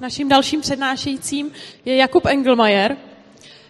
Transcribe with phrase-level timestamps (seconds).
[0.00, 1.50] Naším dalším přednášejícím
[1.84, 2.96] je Jakub Engelmajer.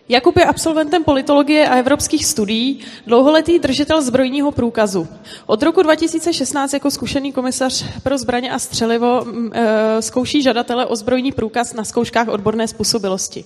[0.08, 5.08] Jakub je absolventem politologie a evropských studií, dlouholetý držitel zbrojního průkazu.
[5.46, 11.32] Od roku 2016 jako zkušený komisař pro zbraně a střelivo e, zkouší žadatele o zbrojní
[11.32, 13.44] průkaz na zkouškách odborné způsobilosti.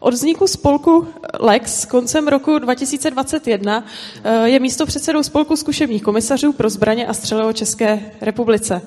[0.00, 1.08] Od vzniku spolku
[1.40, 3.84] Lex koncem roku 2021
[4.24, 8.82] e, je místo předsedou spolku zkušebních komisařů pro zbraně a střelivo České republice.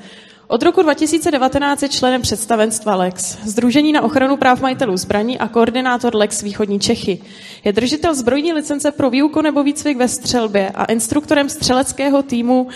[0.48, 6.16] Od roku 2019 je členem představenstva Lex, Združení na ochranu práv majitelů zbraní a koordinátor
[6.16, 7.22] Lex Východní Čechy.
[7.64, 12.72] Je držitel zbrojní licence pro výuku nebo výcvik ve střelbě a instruktorem střeleckého týmu uh,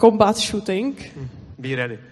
[0.00, 1.12] Combat Shooting.
[1.58, 2.09] Be ready.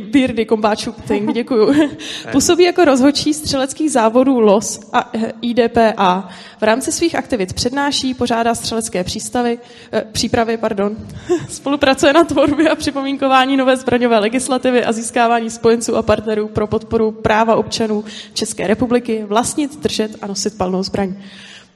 [0.00, 1.74] Beardy Kombáčuk, Ting, děkuju.
[2.32, 6.28] Působí jako rozhodčí střeleckých závodů LOS a eh, IDPA.
[6.60, 9.58] V rámci svých aktivit přednáší, pořádá střelecké přístavy,
[9.92, 10.96] eh, přípravy, pardon.
[11.48, 17.10] Spolupracuje na tvorbě a připomínkování nové zbraňové legislativy a získávání spojenců a partnerů pro podporu
[17.12, 18.04] práva občanů
[18.34, 21.14] České republiky vlastnit, držet a nosit palnou zbraň.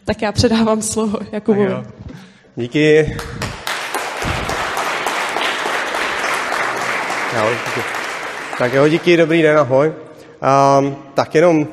[0.04, 1.74] Tak já předávám slovo Jakubovi.
[2.56, 3.16] Díky.
[7.38, 7.80] Ahoj, díky.
[8.58, 9.92] Tak jo, díky, dobrý den, ahoj.
[10.78, 11.66] Um, tak jenom uh,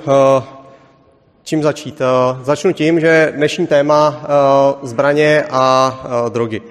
[1.44, 2.02] čím začít?
[2.02, 6.60] Uh, začnu tím, že dnešní téma uh, zbraně a uh, drogy.
[6.60, 6.68] Uh,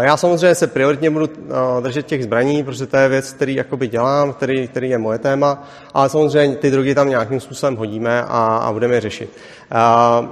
[0.00, 3.88] já samozřejmě se prioritně budu uh, držet těch zbraní, protože to je věc, který jakoby
[3.88, 5.62] dělám, který, který je moje téma,
[5.94, 9.30] ale samozřejmě ty drogy tam nějakým způsobem hodíme a, a budeme je řešit.
[9.72, 10.26] Uh,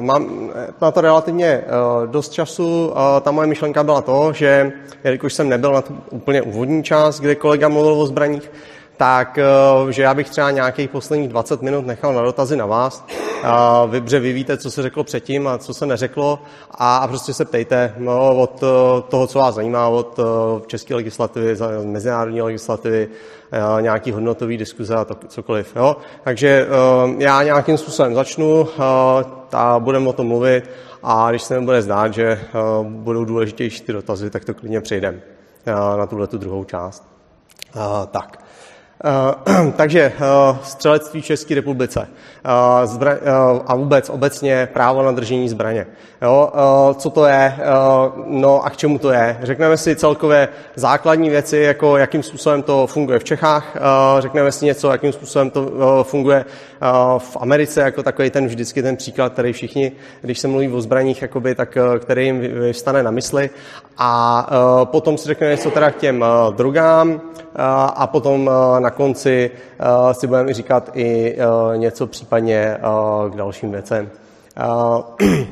[0.00, 0.50] mám
[0.80, 1.64] na to relativně
[2.06, 2.92] dost času.
[3.20, 4.72] Ta moje myšlenka byla to, že
[5.04, 8.50] jelikož jsem nebyl na tu úplně úvodní část, kde kolega mluvil o zbraních,
[9.00, 9.38] tak
[9.90, 13.04] že já bych třeba nějakých posledních 20 minut nechal na dotazy na vás.
[13.88, 16.38] Vy, že vy víte, co se řeklo předtím a co se neřeklo
[16.70, 18.62] a, a prostě se ptejte no, od
[19.08, 20.20] toho, co vás zajímá, od
[20.66, 23.08] české legislativy, mezinárodní legislativy,
[23.80, 25.76] nějaký hodnotový diskuze a to, cokoliv.
[25.76, 25.96] Jo?
[26.24, 26.66] Takže
[27.18, 28.68] já nějakým způsobem začnu,
[29.52, 30.70] a budeme o tom mluvit
[31.02, 32.40] a když se mi bude zdát, že
[32.82, 35.20] budou důležitější ty dotazy, tak to klidně přejdeme
[35.96, 37.04] na tuhle tu druhou část.
[38.10, 38.39] Tak.
[39.04, 43.18] Uh, takže uh, střelectví v České republice uh, zbra-
[43.66, 45.86] a vůbec obecně právo na držení zbraně.
[46.22, 46.52] Jo,
[46.94, 47.54] co to je,
[48.26, 49.38] no a k čemu to je.
[49.42, 53.76] Řekneme si celkově základní věci, jako jakým způsobem to funguje v Čechách,
[54.18, 55.70] řekneme si něco, jakým způsobem to
[56.02, 56.44] funguje
[57.18, 61.22] v Americe, jako takový ten vždycky ten příklad, který všichni, když se mluví o zbraních,
[61.22, 63.50] jakoby, tak který jim vystane na mysli.
[63.98, 64.46] A
[64.84, 66.24] potom si řekneme něco teda k těm
[66.56, 67.20] drogám
[67.94, 73.36] a potom na na konci uh, si budeme říkat i uh, něco případně uh, k
[73.36, 74.10] dalším věcem.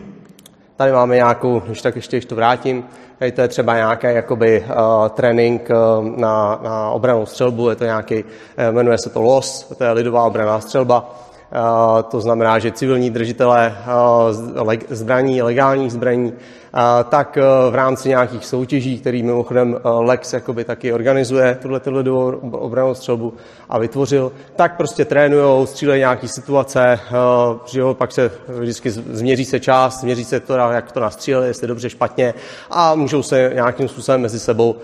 [0.76, 2.84] Tady máme nějakou, když tak ještě, když to vrátím,
[3.18, 7.84] tady to je třeba nějaký jakoby, uh, trénink uh, na, na obranou střelbu, je to
[7.84, 8.24] nějaký,
[8.70, 11.14] jmenuje se to LOS, to je lidová obraná střelba.
[11.52, 16.32] Uh, to znamená, že civilní držitelé uh, zbraní, legálních zbraní,
[17.08, 22.30] tak e, v rámci nějakých soutěží, který mimochodem e, Lex jakoby taky organizuje, tuhle lidovou
[22.50, 23.34] obranou střelbu
[23.68, 26.98] a vytvořil, tak prostě trénujou, střílejí nějaký situace, e,
[27.66, 31.66] že jo, pak se vždycky změří se čas, změří se to, jak to nastříleli, jestli
[31.66, 32.34] dobře, špatně
[32.70, 34.76] a můžou se nějakým způsobem mezi sebou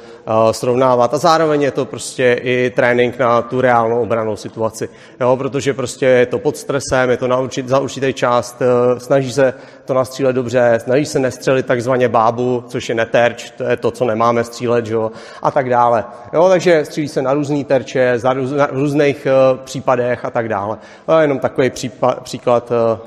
[0.51, 1.15] srovnávat.
[1.15, 4.89] A zároveň je to prostě i trénink na tu reálnou obranou situaci,
[5.21, 8.63] jo, protože prostě je to pod stresem, je to na určit, za určitý část,
[8.99, 13.77] snaží se to nastřílet dobře, snaží se nestřelit takzvaně bábu, což je neterč, to je
[13.77, 15.11] to, co nemáme střílet, jo,
[15.43, 16.05] a tak dále.
[16.33, 20.49] Jo, takže střílí se na různé terče, za růz, na různých uh, případech a tak
[20.49, 20.79] dále.
[21.21, 22.99] Jenom takový případ, příklad uh,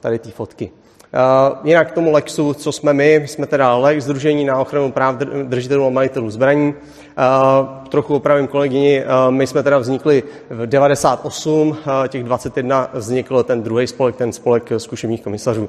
[0.00, 0.70] tady té fotky.
[0.70, 5.16] Uh, jinak k tomu Lexu, co jsme my, jsme teda Lex, Združení na ochranu práv
[5.42, 6.68] držitelů a majitelů zbraní.
[6.68, 11.76] Uh, trochu opravím kolegyni, uh, my jsme teda vznikli v 98, uh,
[12.08, 15.68] těch 21 vznikl ten druhý spolek, ten spolek zkušebních komisařů.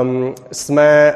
[0.00, 1.14] Um, jsme,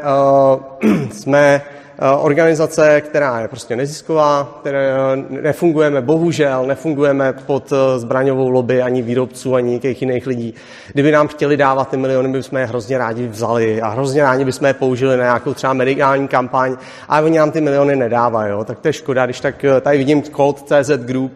[1.12, 1.78] jsme Eh,
[2.20, 9.02] organizace, která je prostě nezisková, které eh, nefungujeme, bohužel, nefungujeme pod eh, zbraňovou lobby ani
[9.02, 10.54] výrobců, ani nějakých jiných lidí.
[10.92, 14.66] Kdyby nám chtěli dávat ty miliony, bychom je hrozně rádi vzali a hrozně rádi bychom
[14.66, 16.76] je použili na nějakou třeba mediální kampaň,
[17.08, 18.50] a oni nám ty miliony nedávají.
[18.50, 18.64] Jo?
[18.64, 21.32] Tak to je škoda, když tak tady vidím Cold.cz Group,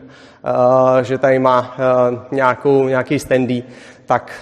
[1.02, 1.76] že tady má
[2.30, 3.62] nějakou, nějaký standy,
[4.06, 4.32] tak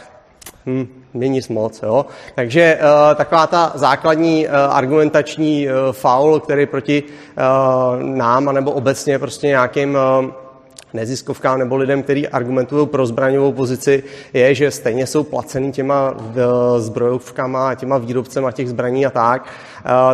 [0.67, 1.83] hm, není nic moc.
[1.83, 2.07] Jo?
[2.35, 9.19] Takže uh, taková ta základní uh, argumentační uh, faul, který proti uh, nám, anebo obecně
[9.19, 10.27] prostě nějakým uh,
[10.95, 14.03] neziskovkám nebo lidem, kteří argumentují pro zbraňovou pozici,
[14.33, 16.15] je, že stejně jsou placený těma
[16.79, 19.47] zbrojovkama a těma výrobcema těch zbraní a tak,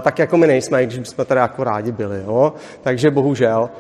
[0.00, 2.22] tak jako my nejsme, když bychom tady jako rádi byli.
[2.26, 2.52] Jo?
[2.82, 3.70] Takže bohužel.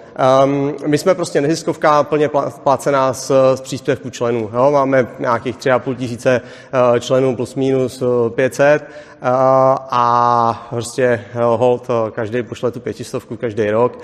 [0.44, 2.30] Um, my jsme prostě neziskovka plně
[2.62, 4.50] placená z, z příspěvku členů.
[4.54, 4.70] Jo?
[4.70, 6.40] Máme nějakých 3,5 tisíce
[7.00, 8.02] členů plus minus
[8.34, 8.84] 500
[9.90, 13.98] a prostě hold, každý pošle tu pětistovku každý rok.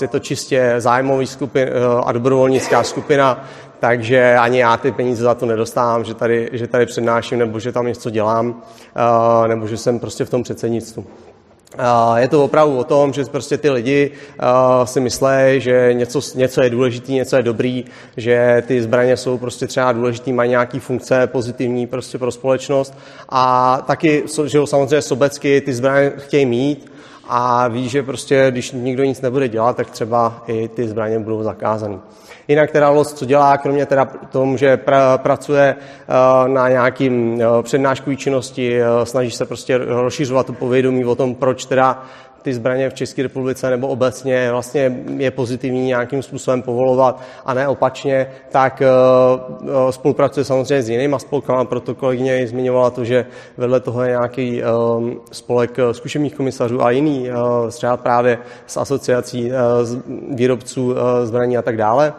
[0.00, 1.68] Je to čistě zájmový skupin
[2.04, 3.44] a dobrovolnická skupina,
[3.84, 7.72] takže ani já ty peníze za to nedostávám, že tady, že tady přednáším nebo že
[7.72, 8.62] tam něco dělám,
[9.46, 11.06] nebo že jsem prostě v tom předsednictvu.
[12.16, 14.10] Je to opravdu o tom, že prostě ty lidi
[14.84, 17.84] si myslí, že něco, něco je důležitý, něco je dobrý,
[18.16, 22.94] že ty zbraně jsou prostě třeba důležitý, mají nějaký funkce pozitivní prostě pro společnost
[23.28, 26.92] a taky, že samozřejmě sobecky ty zbraně chtějí mít
[27.28, 31.42] a ví, že prostě, když nikdo nic nebude dělat, tak třeba i ty zbraně budou
[31.42, 31.98] zakázané.
[32.48, 37.62] Jinak teda LOS, co dělá, kromě teda tom, že pra, pracuje uh, na nějakým uh,
[37.62, 42.04] přednáškové činnosti, uh, snaží se prostě rozšiřovat to povědomí o tom, proč teda
[42.44, 47.68] ty zbraně v České republice nebo obecně vlastně je pozitivní nějakým způsobem povolovat a ne
[47.68, 53.26] opačně, tak uh, spolupracuje samozřejmě s jinými spolkama, proto kolegyně zmiňovala to, že
[53.56, 57.28] vedle toho je nějaký uh, spolek zkušebních komisařů a jiný,
[57.70, 59.50] třeba právě s asociací
[60.30, 60.94] výrobců
[61.24, 62.12] zbraní a tak dále.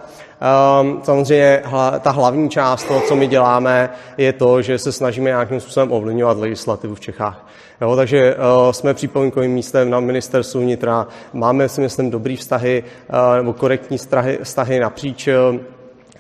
[0.82, 5.30] Um, samozřejmě hla, ta hlavní část toho, co my děláme, je to, že se snažíme
[5.30, 7.48] nějakým způsobem ovlivňovat legislativu v Čechách.
[7.82, 13.38] Jo, takže uh, jsme připomínkovým místem na ministerstvu vnitra, máme si myslím dobrý vztahy uh,
[13.38, 15.60] nebo korektní vztahy, vztahy napříč uh,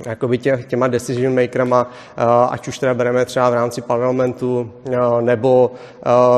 [0.06, 1.92] jakoby tě, těma decision makerama,
[2.50, 4.72] ať už teda bereme třeba v rámci parlamentu
[5.22, 5.72] nebo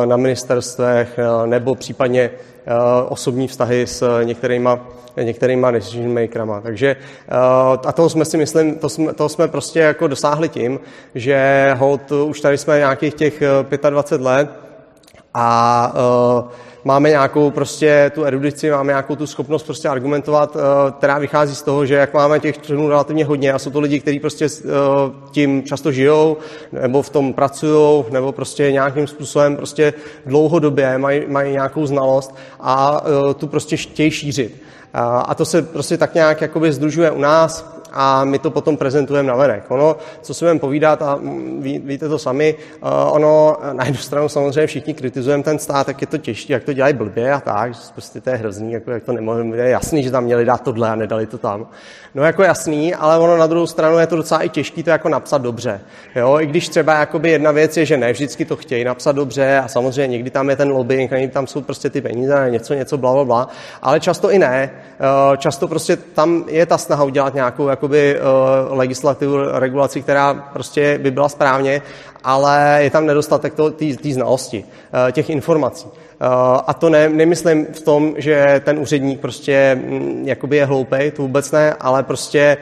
[0.05, 2.29] na ministerstvech, nebo případně
[3.09, 4.79] osobní vztahy s některýma
[5.23, 6.61] některýma decision makerama.
[6.61, 6.95] Takže
[7.85, 10.79] a toho jsme si myslím, to jsme, toho jsme prostě jako dosáhli tím,
[11.15, 13.43] že hold, už tady jsme nějakých těch
[13.89, 14.66] 25 let
[15.39, 15.93] a
[16.39, 16.49] uh,
[16.83, 20.61] máme nějakou prostě tu erudici, máme nějakou tu schopnost prostě argumentovat, uh,
[20.97, 23.99] která vychází z toho, že jak máme těch členů relativně hodně a jsou to lidi,
[23.99, 24.71] kteří prostě uh,
[25.31, 26.37] tím často žijou,
[26.71, 29.93] nebo v tom pracují, nebo prostě nějakým způsobem prostě
[30.25, 34.61] dlouhodobě mají, mají nějakou znalost a uh, tu prostě chtějí šířit.
[34.93, 39.27] A to se prostě tak nějak jakoby združuje u nás, a my to potom prezentujeme
[39.27, 39.63] na venek.
[39.67, 41.19] Ono, co si budeme povídat, a
[41.59, 46.01] ví, víte to sami, uh, ono na jednu stranu samozřejmě všichni kritizujeme ten stát, tak
[46.01, 48.91] je to těžké, jak to dělají blbě a tak, že prostě to je hrozný, jako
[48.91, 51.67] jak to nemohli, je jasný, že tam měli dát tohle a nedali to tam.
[52.15, 55.09] No jako jasný, ale ono na druhou stranu je to docela i těžké to jako
[55.09, 55.81] napsat dobře.
[56.15, 56.39] Jo?
[56.39, 59.67] I když třeba jakoby jedna věc je, že ne vždycky to chtějí napsat dobře a
[59.67, 63.13] samozřejmě někdy tam je ten lobbying, někdy tam jsou prostě ty peníze, něco, něco, bla,
[63.13, 63.47] bla, bla,
[63.81, 64.71] ale často i ne.
[65.37, 71.11] Často prostě tam je ta snaha udělat nějakou jakoby, uh, legislativu, regulaci, která prostě by
[71.11, 71.81] byla správně,
[72.23, 73.53] ale je tam nedostatek
[74.01, 75.85] té znalosti, uh, těch informací.
[75.85, 76.27] Uh,
[76.67, 81.21] a to ne, nemyslím v tom, že ten úředník prostě um, jakoby je hloupej, to
[81.21, 82.57] vůbec ne, ale prostě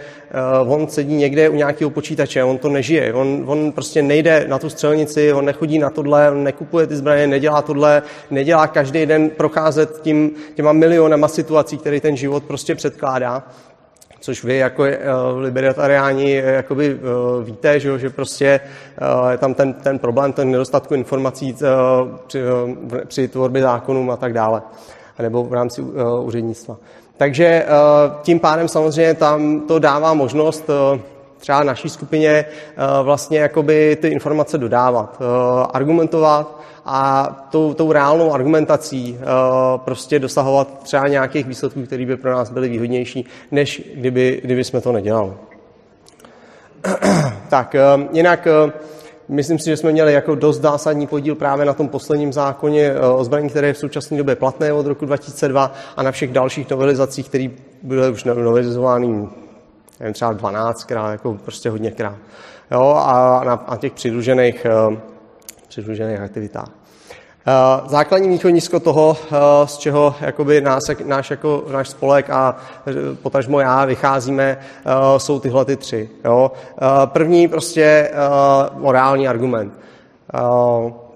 [0.66, 4.60] uh, on sedí někde u nějakého počítače, on to nežije, on, on prostě nejde na
[4.60, 8.02] tu střelnici, on nechodí na tohle, on nekupuje ty zbraně, nedělá tohle,
[8.32, 13.44] nedělá každý den procházet tím, těma milionama situací, které ten život prostě předkládá
[14.26, 14.90] což vy jako uh,
[15.38, 18.60] libertariáni uh, jakoby uh, víte, že, že prostě
[19.32, 21.56] je tam ten, ten problém, ten nedostatku informací
[22.28, 22.40] při,
[23.06, 24.62] při tvorbě zákonů a tak dále,
[25.20, 25.82] nebo v rámci
[26.22, 26.78] úřednictva.
[27.18, 27.66] Takže
[28.22, 30.70] tím pádem samozřejmě tam to dává možnost
[31.38, 32.46] třeba naší skupině
[33.04, 35.22] vlastně jakoby ty informace dodávat,
[35.74, 42.32] argumentovat, a tou, tou reálnou argumentací uh, prostě dosahovat třeba nějakých výsledků, které by pro
[42.32, 45.32] nás byly výhodnější, než kdyby, kdyby jsme to nedělali.
[47.50, 48.72] tak, uh, jinak uh,
[49.28, 53.24] myslím si, že jsme měli jako dost zásadní podíl právě na tom posledním zákoně o
[53.24, 57.30] zbraní, které je v současné době platné od roku 2002 a na všech dalších novelizacích,
[57.30, 57.48] které
[57.84, 59.28] byly už novelizovány
[60.14, 62.16] třeba 12krát, jako prostě hodněkrát.
[62.72, 64.66] Jo, a na, na těch přidružených
[65.66, 66.70] přidružených aktivitách.
[67.48, 72.58] Eh, základní východisko toho, eh, z čeho jakoby nás, náš, jako, náš spolek a
[72.88, 74.58] eh, potažmo já vycházíme,
[75.18, 76.10] jsou tyhle ty tři.
[76.26, 76.52] Jo?
[77.06, 78.12] První prostě
[78.78, 79.74] morální argument.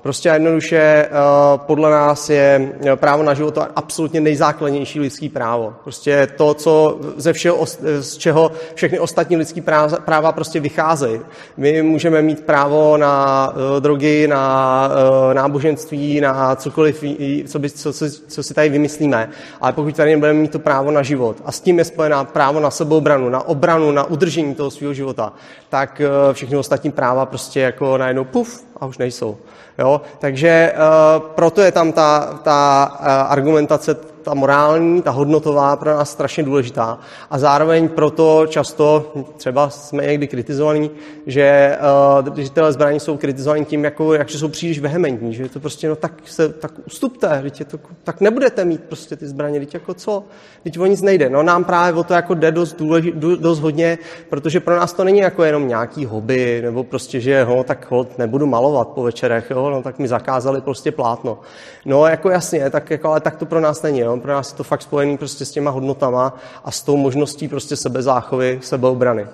[0.01, 1.09] Prostě jednoduše
[1.55, 5.73] podle nás je právo na život absolutně nejzákladnější lidský právo.
[5.83, 7.65] Prostě to, co ze všeho,
[7.99, 11.19] z čeho všechny ostatní lidský práva, práva prostě vycházejí.
[11.57, 14.89] My můžeme mít právo na drogy, na
[15.33, 17.03] náboženství, na cokoliv,
[17.47, 19.29] co, by, co, co, co si tady vymyslíme,
[19.61, 22.59] ale pokud tady nebudeme mít to právo na život a s tím je spojená právo
[22.59, 25.33] na sebeobranu, na obranu, na udržení toho svého života,
[25.69, 26.01] tak
[26.33, 29.37] všechny ostatní práva prostě jako najednou puf a už nejsou.
[29.79, 30.01] Jo?
[30.19, 32.59] Takže uh, proto je tam ta, ta
[32.91, 33.95] uh, argumentace
[34.29, 36.99] ta morální, ta hodnotová pro nás strašně důležitá.
[37.29, 40.91] A zároveň proto často, třeba jsme někdy kritizovaní,
[41.25, 41.77] že
[42.17, 45.89] uh, držitelé zbraní jsou kritizovaní tím, jako, jak, že jsou příliš vehementní, že to prostě,
[45.89, 49.93] no tak se, tak ustupte, je to, tak nebudete mít prostě ty zbraně, teď jako
[49.93, 50.23] co,
[50.63, 51.29] teď o nic nejde.
[51.29, 53.97] No nám právě o to jako jde dost, důleži, dost hodně,
[54.29, 58.17] protože pro nás to není jako jenom nějaký hobby, nebo prostě, že ho, tak hod,
[58.17, 61.39] nebudu malovat po večerech, jo, no tak mi zakázali prostě plátno.
[61.85, 64.57] No jako jasně, tak, jako, ale tak to pro nás není, jo pro nás je
[64.57, 69.27] to fakt spojený prostě s těma hodnotama a s tou možností prostě sebezáchovy, sebeobrany.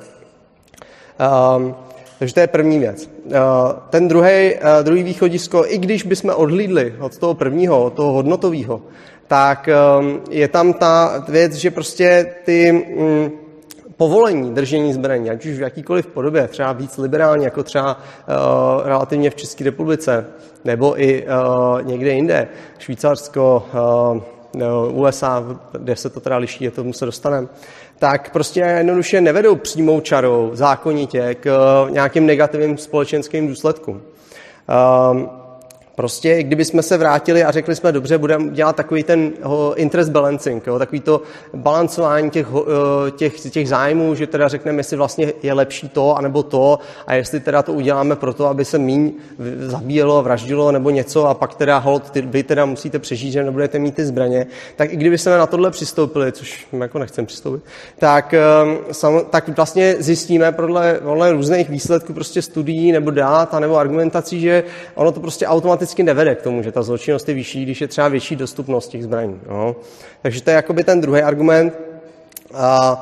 [1.58, 1.76] Um,
[2.20, 3.10] takže to je první věc.
[3.26, 3.32] Uh,
[3.90, 8.82] ten druhý, uh, druhý východisko, i když bychom odhlídli od toho prvního, od toho hodnotového,
[9.28, 13.32] tak um, je tam ta věc, že prostě ty um,
[13.98, 19.30] povolení držení zbraní, ať už v jakýkoliv podobě, třeba víc liberální, jako třeba uh, relativně
[19.30, 20.26] v České republice,
[20.66, 22.48] nebo i uh, někde jinde,
[22.80, 23.64] Švýcarsko,
[24.92, 27.48] USA, kde se to teda liší, je tomu se dostaneme,
[28.00, 31.50] tak prostě jednoduše nevedou přímou čarou zákonitě k
[31.90, 34.02] nějakým negativním společenským důsledkům.
[35.12, 35.30] Um,
[35.96, 39.32] Prostě, kdyby jsme se vrátili a řekli jsme, dobře, budeme dělat takový ten
[39.76, 41.22] interest balancing, jo, takový to
[41.54, 42.48] balancování těch,
[43.16, 47.40] těch, těch zájmů, že teda řekneme, jestli vlastně je lepší to, anebo to, a jestli
[47.40, 49.12] teda to uděláme proto, aby se míň
[49.60, 53.80] zabíjelo, vraždilo nebo něco, a pak teda hold, ty, vy teda musíte přežít, že nebudete
[53.80, 57.64] mít ty zbraně, tak i kdyby jsme na tohle přistoupili, což jako nechcem přistoupit,
[58.00, 58.78] tak, ehm,
[59.30, 64.64] tak vlastně zjistíme podle, podle různých výsledků prostě studií nebo dát, nebo argumentací, že
[64.96, 67.88] ono to prostě automaticky automaticky nevede k tomu, že ta zločinnost je vyšší, když je
[67.88, 69.40] třeba větší dostupnost těch zbraní.
[69.50, 69.76] No.
[70.22, 71.74] Takže to je jakoby ten druhý argument.
[72.54, 72.98] A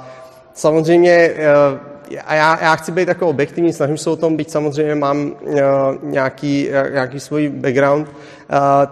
[0.53, 1.93] samozřejmě eh,
[2.25, 5.57] a já, já chci být jako objektivní, snažím se o tom být, samozřejmě mám uh,
[6.03, 8.13] nějaký, nějaký svůj background, uh,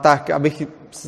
[0.02, 0.64] tak abych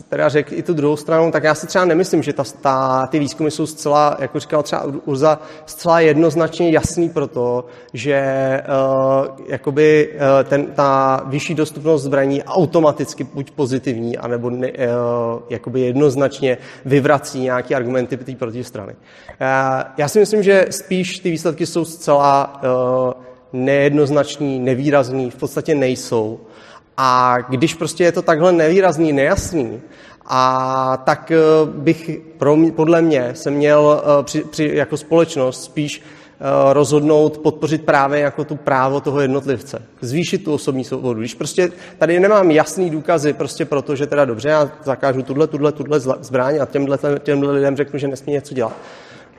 [0.10, 3.20] teda řekl i tu druhou stranu, tak já si třeba nemyslím, že ta, ta, ty
[3.20, 8.24] výzkumy jsou zcela, jako říkal třeba Urza, zcela jednoznačně jasný pro to, že
[8.68, 14.76] uh, jakoby, uh, ten, ta vyšší dostupnost zbraní automaticky buď pozitivní, anebo ne, uh,
[15.50, 18.94] jakoby jednoznačně vyvrací nějaké argumenty té protistrany.
[18.94, 18.98] Uh,
[19.98, 23.24] já si myslím, že spíš ty výsledky jsou zcela uh,
[23.54, 26.40] nejednoznačný, nevýrazný, v podstatě nejsou.
[26.98, 29.82] A když prostě je to takhle nevýrazný, nejasný,
[30.26, 35.64] a tak eh, bych pro mě, podle mě se měl eh, při, při, jako společnost
[35.64, 39.82] spíš eh, rozhodnout podpořit právě jako tu právo toho jednotlivce.
[40.02, 41.20] Zvýšit tu osobní svobodu.
[41.20, 45.72] Když prostě tady nemám jasný důkazy prostě proto, že teda dobře, já zakážu tuhle, tuhle,
[45.72, 48.74] tuhle zbraň a těmhle, těmhle lidem řeknu, že nesmí něco dělat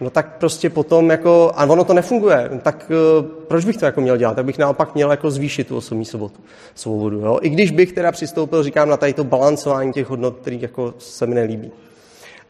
[0.01, 4.01] no tak prostě potom jako, a ono to nefunguje, tak uh, proč bych to jako
[4.01, 4.35] měl dělat?
[4.35, 6.35] Tak bych naopak měl jako zvýšit tu osobní svobodu.
[6.75, 7.39] svobodu jo?
[7.43, 11.27] I když bych teda přistoupil, říkám, na tady to balancování těch hodnot, který jako se
[11.27, 11.71] mi nelíbí.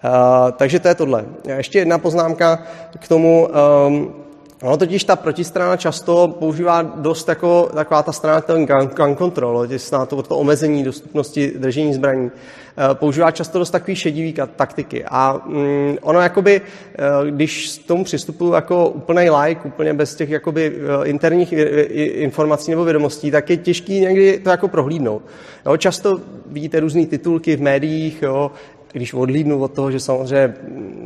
[0.04, 1.24] Uh, takže to je tohle.
[1.56, 2.62] Ještě jedna poznámka
[2.98, 3.48] k tomu,
[3.86, 4.23] um,
[4.64, 9.66] Ono totiž ta protistrana často používá dost jako taková ta strana ten gun, gun control,
[9.90, 12.30] to, to, to omezení dostupnosti držení zbraní.
[12.30, 15.04] Eh, používá často dost takový šedivý taktiky.
[15.04, 20.30] A mm, ono jakoby, eh, když k tomu přistupuju jako úplný like, úplně bez těch
[20.30, 21.52] jakoby eh, interních
[21.98, 25.22] informací nebo vědomostí, tak je těžký někdy to jako prohlídnout.
[25.66, 28.50] Jo, často vidíte různé titulky v médiích, jo,
[28.92, 30.54] když odlídnu od toho, že samozřejmě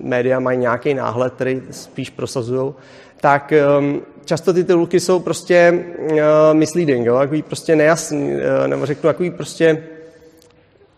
[0.02, 2.74] média mají nějaký náhled, který spíš prosazují,
[3.20, 6.18] tak um, často ty titulky jsou prostě uh,
[6.52, 9.84] misleading, jo, takový prostě nejasný, uh, nebo řeknu takový prostě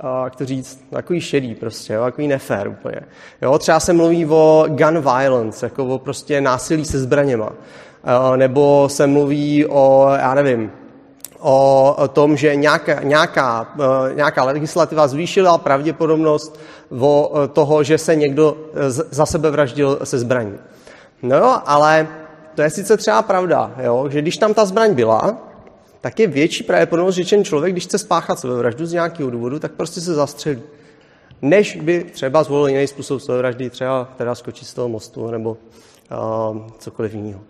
[0.04, 3.00] uh, jak to říct, takový šedý prostě, jo, takový nefér úplně.
[3.42, 7.52] Jo, třeba se mluví o gun violence, jako o prostě násilí se zbraněma.
[8.36, 10.70] Nebo se mluví o, já nevím,
[11.40, 13.68] o, tom, že nějaká, nějaká,
[14.14, 16.60] nějaká legislativa zvýšila pravděpodobnost
[17.00, 18.56] o, toho, že se někdo
[19.10, 20.54] za sebe vraždil se zbraní.
[21.22, 22.08] No jo, ale
[22.54, 25.38] to je sice třeba pravda, jo, že když tam ta zbraň byla,
[26.00, 29.72] tak je větší pravděpodobnost, že ten člověk, když chce spáchat sebevraždu z nějakého důvodu, tak
[29.72, 30.62] prostě se zastřelí.
[31.42, 35.50] Než by třeba zvolil jiný způsob sebevraždy, třeba teda skočit z toho mostu nebo
[36.50, 37.40] uh, cokoliv jiného.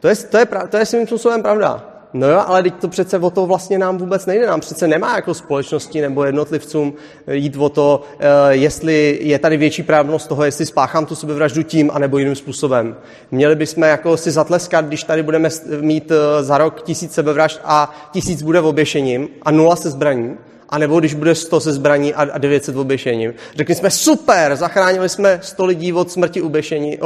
[0.00, 1.99] To je, to je, to je svým způsobem pravda.
[2.12, 4.46] No jo, ale teď to přece o to vlastně nám vůbec nejde.
[4.46, 6.94] Nám přece nemá jako společnosti nebo jednotlivcům
[7.30, 11.90] jít o to, eh, jestli je tady větší právnost toho, jestli spáchám tu sebevraždu tím,
[11.94, 12.96] anebo jiným způsobem.
[13.30, 15.48] Měli bychom jako si zatleskat, když tady budeme
[15.80, 20.36] mít eh, za rok tisíc sebevražd a tisíc bude v oběšením a nula se zbraní,
[20.70, 23.28] a nebo když bude 100 se zbraní a 900 v oběšení.
[23.56, 26.98] Řekli jsme, super, zachránili jsme 100 lidí od smrti uběšení,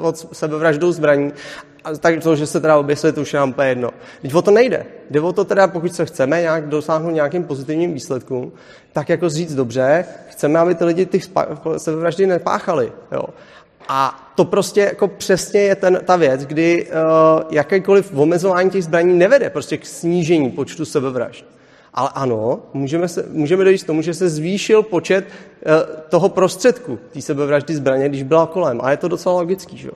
[0.00, 1.32] od sebevraždou zbraní
[2.00, 3.90] tak to, že se teda oběsili, to už je nám jedno.
[4.22, 4.86] Teď o to nejde.
[5.10, 8.52] Jde o to teda, pokud se chceme nějak dosáhnout nějakým pozitivním výsledkům,
[8.92, 11.24] tak jako říct dobře, chceme, aby ty lidi těch
[11.76, 12.92] sebevraždy nepáchali.
[13.12, 13.24] Jo.
[13.88, 19.18] A to prostě jako přesně je ten, ta věc, kdy uh, jakékoliv omezování těch zbraní
[19.18, 21.44] nevede prostě k snížení počtu sebevražd.
[21.94, 25.72] Ale ano, můžeme, se, můžeme dojít k tomu, že se zvýšil počet uh,
[26.08, 28.80] toho prostředku té sebevraždy zbraně, když byla kolem.
[28.82, 29.94] A je to docela logický, že jo?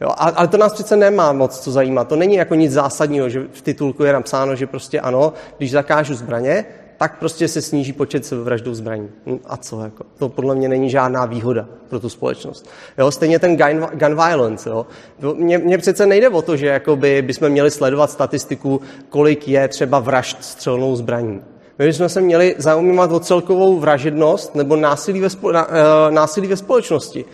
[0.00, 2.08] Jo, ale to nás přece nemá moc co zajímat.
[2.08, 6.14] To není jako nic zásadního, že v titulku je napsáno, že prostě ano, když zakážu
[6.14, 6.64] zbraně,
[7.02, 9.08] tak prostě se sníží počet sebevraždou zbraní.
[9.26, 9.80] Hm, a co?
[9.80, 10.04] Jako?
[10.18, 12.68] To podle mě není žádná výhoda pro tu společnost.
[12.98, 14.68] Jo, stejně ten gun, gun violence.
[14.68, 14.86] Jo.
[15.34, 20.00] Mně, mně přece nejde o to, že jakoby bychom měli sledovat statistiku, kolik je třeba
[20.00, 21.42] vražd střelnou zbraní.
[21.78, 25.64] My bychom se měli zaujímat o celkovou vražednost nebo násilí ve, spo, eh,
[26.10, 27.24] násilí ve společnosti.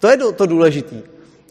[0.00, 0.96] To je to důležité.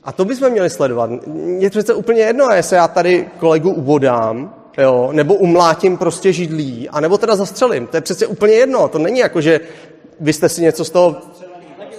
[0.03, 1.09] A to bychom měli sledovat.
[1.57, 7.17] Je přece úplně jedno, jestli já tady kolegu ubodám, jo, nebo umlátím prostě židlí, anebo
[7.17, 7.87] teda zastřelím.
[7.87, 8.87] To je přece úplně jedno.
[8.87, 9.59] To není jako, že
[10.19, 11.21] vy jste si něco z toho...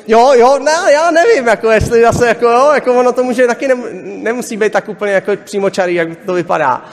[0.06, 3.68] Jo, jo, ne, já nevím, jako jestli zase, jako jo, jako ono to může taky
[4.04, 6.84] nemusí být tak úplně jako přímočarý, jak to vypadá.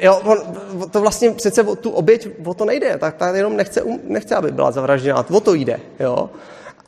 [0.00, 0.38] Jo, on,
[0.90, 4.50] to vlastně přece tu oběť, o to nejde, tak ta jenom nechce, um, nechce, aby
[4.50, 6.30] byla zavražděna, o to jde, jo.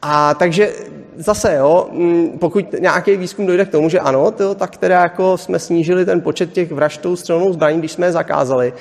[0.02, 0.72] A takže
[1.16, 5.38] zase, jo, mm, pokud nějaký výzkum dojde k tomu, že ano, to, tak teda jako
[5.38, 8.72] jsme snížili ten počet těch vraždou střelnou zbraní, když jsme je zakázali,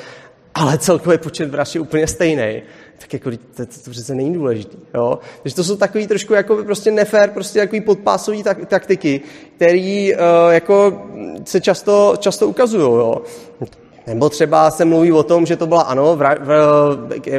[0.56, 2.62] ale celkový počet vražd je úplně stejný,
[2.98, 4.78] tak jako to, to, to přece není důležité.
[4.94, 5.20] Jo?
[5.44, 9.22] Takže to jsou takový trošku jako prostě nefér, prostě takový podpásový tak, taktiky,
[9.56, 11.02] které uh, jako
[11.46, 12.84] se často, často ukazují.
[12.84, 13.22] Jo?
[14.08, 16.58] Nebo třeba se mluví o tom, že to byla, ano, vra, vra,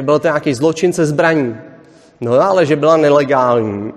[0.01, 1.55] byl to nějaký zločin se zbraní.
[2.21, 3.93] No ale že byla nelegální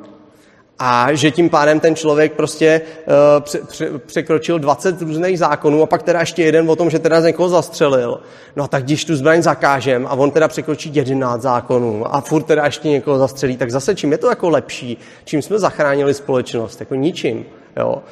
[0.79, 5.87] a že tím pádem ten člověk prostě uh, pře- pře- překročil 20 různých zákonů a
[5.87, 8.21] pak teda ještě jeden o tom, že teda někoho zastřelil.
[8.57, 12.64] No tak když tu zbraň zakážem a on teda překročí 11 zákonů a furt teda
[12.64, 14.99] ještě někoho zastřelí, tak zase čím je to jako lepší?
[15.25, 16.81] Čím jsme zachránili společnost?
[16.81, 17.45] Jako ničím.
[17.76, 18.02] Jo.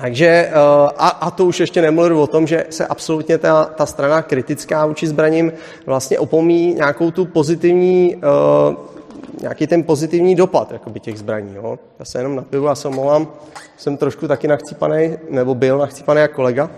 [0.00, 0.52] Takže, eh,
[0.98, 4.86] a, a to už ještě nemluvím o tom, že se absolutně ta, ta strana kritická
[4.86, 5.52] vůči zbraním
[5.86, 8.22] vlastně opomí nějakou tu pozitivní uh,
[9.40, 11.54] nějaký ten pozitivní dopad jakoby těch zbraní.
[11.54, 11.78] Jo.
[11.98, 13.32] Já se jenom napiju, já se omlouvám,
[13.76, 16.70] jsem trošku taky nachcípaný, nebo byl nachcípaný jako kolega.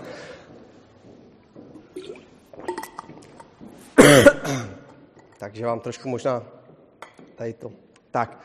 [5.39, 6.43] Takže vám trošku možná
[7.35, 7.71] tady to.
[8.11, 8.37] Tak.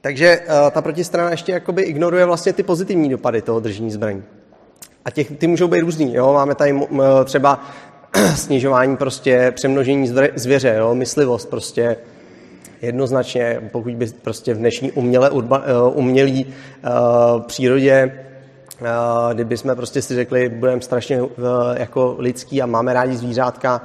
[0.00, 4.24] Takže uh, ta protistrana ještě jakoby ignoruje vlastně ty pozitivní dopady toho držení zbraní.
[5.04, 6.14] A těch, ty můžou být různý.
[6.14, 6.32] Jo?
[6.32, 6.80] Máme tady
[7.24, 7.60] třeba
[8.34, 10.94] snižování prostě přemnožení zvěře, jo?
[10.94, 11.96] myslivost prostě,
[12.82, 18.12] jednoznačně, pokud by prostě v dnešní uměle, urba, eh, umělý uh, přírodě
[18.80, 21.20] Uh, kdyby jsme prostě si řekli, budeme strašně
[21.76, 23.80] jako lidský a máme rádi zvířátka,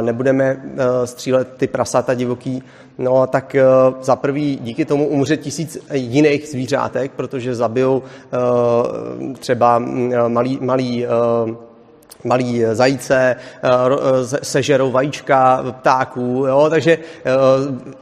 [0.00, 0.62] nebudeme
[1.04, 2.62] střílet ty prasata divoký,
[2.98, 3.56] no tak
[4.00, 8.02] za prvý díky tomu umře tisíc jiných zvířátek, protože zabijou
[9.38, 11.06] třeba mm, malý, malý
[12.24, 13.68] malí zajíce, eh,
[14.32, 16.66] eh, sežerou vajíčka ptáků, jo?
[16.70, 16.98] takže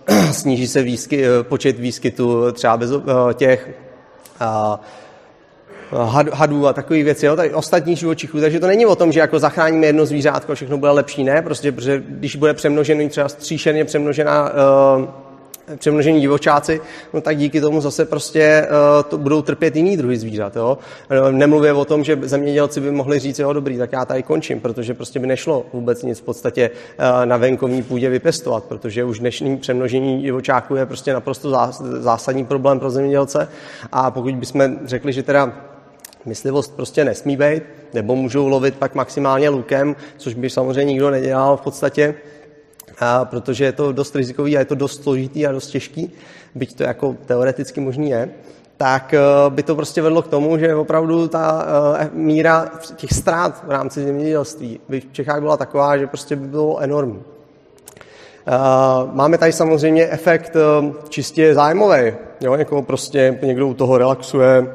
[0.08, 2.90] eh, sníží se výsky, počet výskytu třeba bez
[3.34, 3.70] těch
[6.32, 9.38] hadů a takových věcí, jo, tady ostatních živočichů, takže to není o tom, že jako
[9.38, 14.50] zachráníme jedno zvířátko všechno bude lepší, ne, prostě, protože když bude přemnožený třeba stříšeně přemnožená
[14.50, 15.04] uh,
[15.76, 16.80] přemnožení divočáci,
[17.12, 20.56] no tak díky tomu zase prostě uh, to budou trpět jiný druhy zvířat.
[20.56, 20.78] Jo?
[21.10, 24.60] Eh, nemluvě o tom, že zemědělci by mohli říct, jo dobrý, tak já tady končím,
[24.60, 29.18] protože prostě by nešlo vůbec nic v podstatě uh, na venkovní půdě vypěstovat, protože už
[29.18, 31.50] dnešní přemnožení divočáků je prostě naprosto
[31.98, 33.48] zásadní problém pro zemědělce
[33.92, 35.52] a pokud bychom řekli, že teda
[36.26, 37.62] myslivost prostě nesmí být,
[37.94, 42.14] nebo můžou lovit pak maximálně lukem, což by samozřejmě nikdo nedělal v podstatě,
[42.98, 46.12] a protože je to dost rizikový a je to dost složitý a dost těžký,
[46.54, 48.28] byť to jako teoreticky možný je,
[48.76, 51.66] tak eh, by to prostě vedlo k tomu, že opravdu ta
[52.00, 56.48] eh, míra těch ztrát v rámci zemědělství by v Čechách byla taková, že prostě by
[56.48, 57.22] bylo enormní.
[58.46, 58.52] Eh,
[59.12, 60.56] máme tady samozřejmě efekt
[61.08, 62.14] čistě zájmový.
[62.40, 62.56] Jo?
[62.56, 64.66] Někoho prostě někdo u toho relaxuje,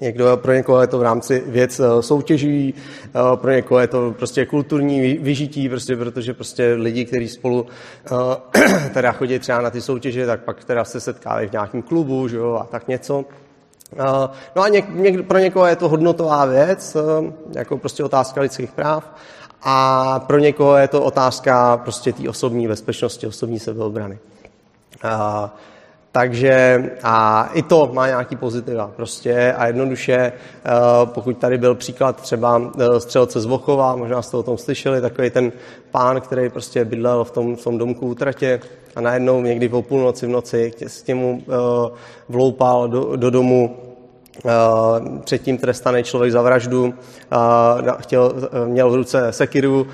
[0.00, 4.14] Někdo, pro někoho je to v rámci věc eh, soutěží, eh, pro někoho je to
[4.18, 7.66] prostě kulturní vyžití, prostě, protože prostě lidi, kteří spolu
[8.06, 12.28] eh, teda chodí třeba na ty soutěže, tak pak teda se setkávají v nějakém klubu,
[12.28, 13.24] že jo, a tak něco.
[14.56, 16.96] No a něk, něk, pro někoho je to hodnotová věc,
[17.54, 19.14] jako prostě otázka lidských práv,
[19.62, 24.18] a pro někoho je to otázka prostě té osobní bezpečnosti, osobní sebeobrany.
[26.12, 30.70] Takže a i to má nějaký pozitiva prostě a jednoduše, eh,
[31.04, 35.30] pokud tady byl příklad třeba eh, střelce z Vochova, možná jste o tom slyšeli, takový
[35.30, 35.52] ten
[35.90, 38.60] pán, který prostě bydlel v tom, v tom domku u tratě
[38.96, 41.96] a najednou někdy po půlnoci v noci s tím mu uh,
[42.28, 43.76] vloupal do, do domu
[45.24, 46.94] předtím trestaný člověk za vraždu,
[48.00, 48.34] chtěl,
[48.66, 49.86] měl v ruce sekiru,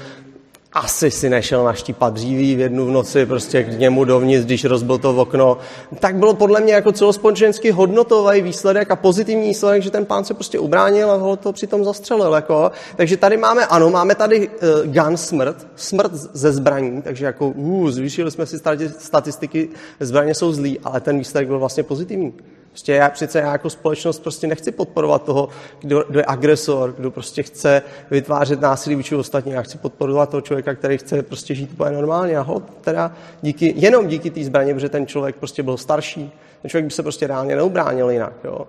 [0.77, 4.99] asi si nešel naštípat dříví v jednu v noci, prostě k němu dovnitř, když rozbil
[4.99, 5.59] to v okno.
[5.99, 10.35] Tak bylo podle mě jako celospolečensky hodnotový výsledek a pozitivní výsledek, že ten pán se
[10.35, 12.33] prostě ubránil a ho to přitom zastřelil.
[12.33, 12.71] Jako.
[12.97, 17.91] Takže tady máme, ano, máme tady uh, gun smrt, smrt ze zbraní, takže jako uh,
[17.91, 18.59] zvýšili jsme si
[18.99, 19.69] statistiky,
[20.01, 22.35] zbraně jsou zlí, ale ten výsledek byl vlastně pozitivní.
[22.77, 25.49] Prostě já přece já jako společnost prostě nechci podporovat toho,
[25.81, 29.53] kdo, kdo je agresor, kdo prostě chce vytvářet násilí vůči ostatní.
[29.53, 32.39] Já chci podporovat toho člověka, který chce prostě žít úplně normálně.
[32.39, 33.12] A ho, teda
[33.43, 36.33] díky, jenom díky té zbraně, protože ten člověk prostě byl starší.
[36.62, 38.33] Ten člověk by se prostě reálně neubránil jinak.
[38.45, 38.67] Jo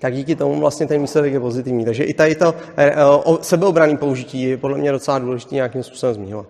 [0.00, 1.84] tak díky tomu vlastně ten výsledek je pozitivní.
[1.84, 2.94] Takže i tady to eh,
[3.40, 6.46] sebeobraný použití je podle mě docela důležité nějakým způsobem zmiňovat.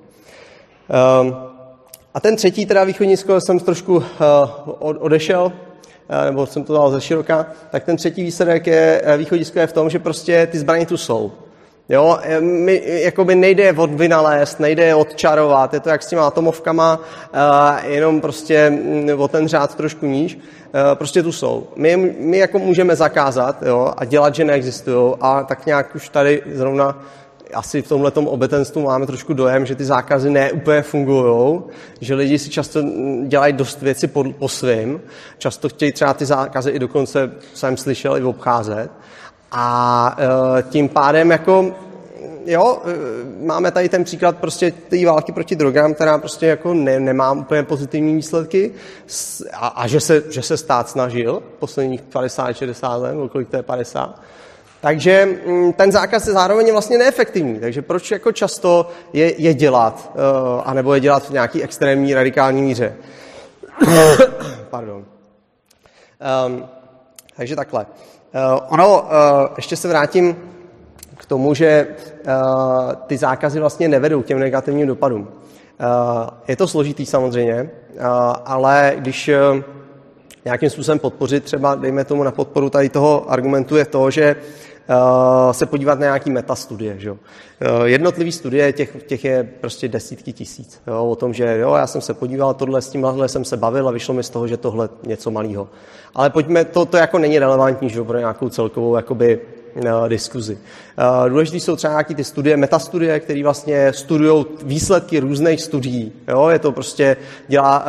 [1.20, 1.36] Um,
[2.14, 4.02] a ten třetí, teda východní jsem trošku uh,
[4.78, 5.65] odešel, Eh,
[6.24, 9.72] nebo jsem to dal ze široka, tak ten třetí výsledek je, eh, východisko je v
[9.72, 11.32] tom, že prostě ty zbraně tu jsou.
[11.88, 16.26] Jo, eh, my, jakoby nejde od vynalézt, nejde je odčarovat, je to jak s těma
[16.26, 17.00] atomovkama,
[17.82, 20.38] jenom prostě mm, o ten řád trošku níž,
[20.94, 21.66] prostě tu jsou.
[21.76, 26.42] My, my jako můžeme zakázat jo, a dělat, že neexistují a tak nějak už tady
[26.52, 27.02] zrovna
[27.54, 31.60] asi v tomhle obetenstvu máme trošku dojem, že ty zákazy ne úplně fungují,
[32.00, 32.82] že lidi si často
[33.26, 35.00] dělají dost věci po, po svým,
[35.38, 38.90] často chtějí třeba ty zákazy i dokonce, jsem slyšel, i obcházet.
[39.52, 41.74] A e, tím pádem jako
[42.46, 47.00] jo, e, máme tady ten příklad prostě té války proti drogám, která prostě jako ne,
[47.00, 48.72] nemá úplně pozitivní výsledky
[49.52, 54.20] a, a že, se, že se stát snažil posledních 50-60 let, kolik to je 50,
[54.86, 57.60] takže mm, ten zákaz je zároveň vlastně neefektivní.
[57.60, 62.62] Takže proč jako často je, je dělat, uh, anebo je dělat v nějaký extrémní radikální
[62.62, 62.96] míře?
[64.70, 65.04] Pardon.
[66.46, 66.64] Um,
[67.36, 67.86] takže takhle.
[67.86, 69.08] Uh, ono, uh,
[69.56, 70.36] ještě se vrátím
[71.16, 75.20] k tomu, že uh, ty zákazy vlastně nevedou k těm negativním dopadům.
[75.20, 75.28] Uh,
[76.48, 78.00] je to složitý samozřejmě, uh,
[78.44, 79.62] ale když uh,
[80.44, 84.36] nějakým způsobem podpořit, třeba dejme tomu na podporu tady toho argumentu, je to, že
[85.52, 86.98] se podívat na nějaký metastudie.
[86.98, 87.10] Že?
[87.10, 87.18] Uh,
[87.84, 90.80] jednotlivý studie, těch, těch je prostě desítky tisíc.
[90.86, 91.04] Jo?
[91.04, 93.92] O tom, že jo, já jsem se podíval, tohle s tímhle jsem se bavil a
[93.92, 95.68] vyšlo mi z toho, že tohle něco malého.
[96.14, 98.02] Ale pojďme, to, to jako není relevantní že?
[98.02, 99.40] pro nějakou celkovou jakoby,
[99.76, 100.58] uh, diskuzi.
[101.28, 106.12] Důležité jsou třeba nějaké ty studie, metastudie, které vlastně studují výsledky různých studií.
[106.28, 106.48] Jo?
[106.48, 107.16] Je to prostě,
[107.48, 107.84] dělá,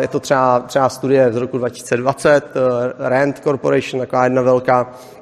[0.00, 2.62] je to třeba, třeba studie z roku 2020, uh,
[2.98, 4.94] Rand Corporation, taková jedna velká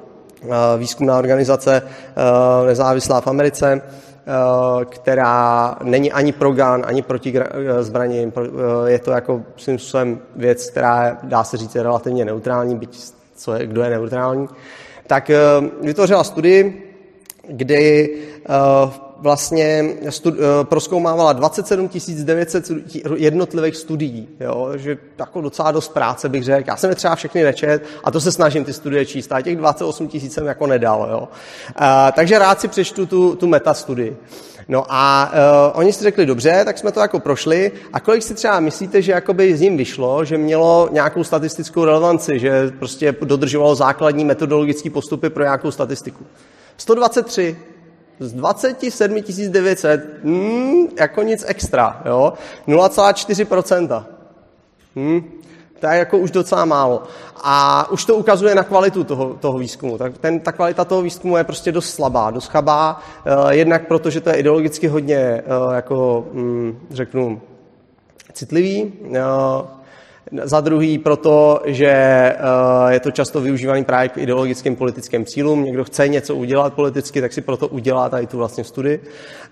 [0.77, 7.33] výzkumná organizace eh, nezávislá v Americe, eh, která není ani pro GAN, ani proti
[7.79, 8.33] zbraním.
[8.85, 12.99] Je to jako svým způsobem věc, která dá se říct je relativně neutrální, byť
[13.35, 14.47] co je, kdo je neutrální.
[15.07, 15.31] Tak
[15.81, 16.93] vytvořila studii,
[17.47, 18.09] kdy
[19.21, 21.89] vlastně stud, proskoumávala 27
[22.23, 22.71] 900
[23.15, 26.69] jednotlivých studií, jo, že jako docela dost práce bych řekl.
[26.69, 29.57] Já jsem je třeba všechny nečet a to se snažím ty studie číst, a těch
[29.57, 31.07] 28 tisíc jsem jako nedal.
[31.11, 31.27] Jo.
[31.75, 34.17] A, eh, takže rád si přečtu tu, tu metastudii.
[34.67, 37.71] No a uh, oni si řekli, dobře, tak jsme to jako prošli.
[37.93, 42.39] A kolik si třeba myslíte, že jakoby z ním vyšlo, že mělo nějakou statistickou relevanci,
[42.39, 46.25] že prostě dodržovalo základní metodologické postupy pro nějakou statistiku?
[46.77, 47.57] 123
[48.21, 52.33] z 27 900, hmm, jako nic extra, jo,
[52.67, 54.03] 0,4%.
[54.95, 55.31] Hmm,
[55.79, 57.03] to je jako už docela málo.
[57.43, 59.97] A už to ukazuje na kvalitu toho, toho výzkumu.
[59.97, 64.09] Tak ten, ta kvalita toho výzkumu je prostě dost slabá, dost chabá, uh, jednak proto,
[64.09, 67.41] že to je ideologicky hodně, uh, jako, um, řeknu,
[68.33, 69.17] citlivý, uh,
[70.43, 72.35] Za druhý proto, že eh,
[72.89, 75.63] je to často využívaný právě k ideologickým politickým cílům.
[75.63, 79.03] Někdo chce něco udělat politicky, tak si proto udělá tady tu vlastně studii.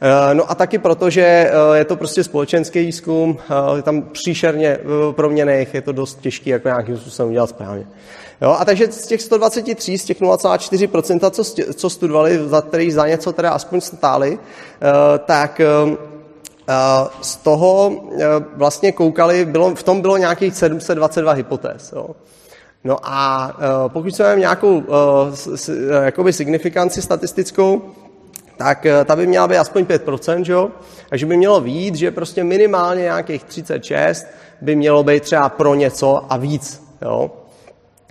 [0.01, 3.37] Eh, no a taky proto, že eh, je to prostě společenský výzkum,
[3.75, 4.77] je tam příšerně
[5.11, 7.87] proměných, je to dost těžké jako nějakým způsobem udělat správně.
[8.41, 13.07] Jo, a takže z těch 123, z těch 0,4%, co, co studovali, za kterých za
[13.07, 14.39] něco teda aspoň stáli,
[15.25, 15.61] tak
[17.21, 21.93] z toho e, vlastně koukali, bylo, v tom bylo nějakých 722 hypotéz.
[21.95, 22.09] Jo.
[22.83, 23.49] No a
[23.85, 24.83] e, pokud se nějakou
[26.03, 27.81] jakoby signifikanci statistickou,
[28.57, 30.69] tak ta by měla být aspoň 5%, že jo?
[31.09, 34.27] Takže by mělo vít, že prostě minimálně nějakých 36
[34.61, 36.83] by mělo být třeba pro něco a víc.
[37.01, 37.31] Jo?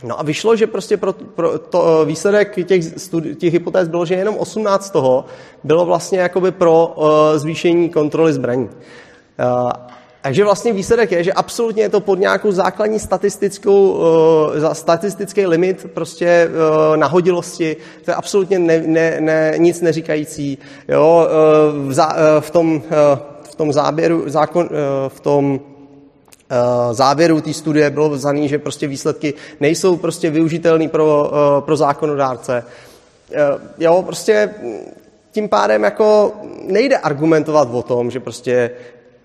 [0.03, 4.15] No a vyšlo, že prostě pro, pro to výsledek těch, studi- těch hypotéz bylo, že
[4.15, 5.25] jenom 18 toho
[5.65, 7.07] bylo vlastně jakoby pro uh,
[7.37, 8.65] zvýšení kontroly zbraní.
[8.65, 9.71] Uh,
[10.23, 15.87] takže vlastně výsledek je, že absolutně je to pod nějakou základní statistickou, uh, statistický limit
[15.95, 20.59] prostě uh, nahodilosti, to je absolutně ne, ne, ne, nic neříkající.
[20.89, 21.27] Jo?
[21.27, 22.83] Uh, v, za, uh, v, tom, uh,
[23.43, 25.61] v tom záběru, zákon, uh, v tom
[26.51, 31.77] Eh, závěru té studie bylo vzaný, že prostě výsledky nejsou prostě využitelné pro, eh, pro
[31.77, 32.65] zákonodárce.
[33.33, 33.39] Eh,
[33.79, 34.51] jo, prostě
[35.33, 36.33] tím pádem jako
[36.67, 38.71] nejde argumentovat o tom, že prostě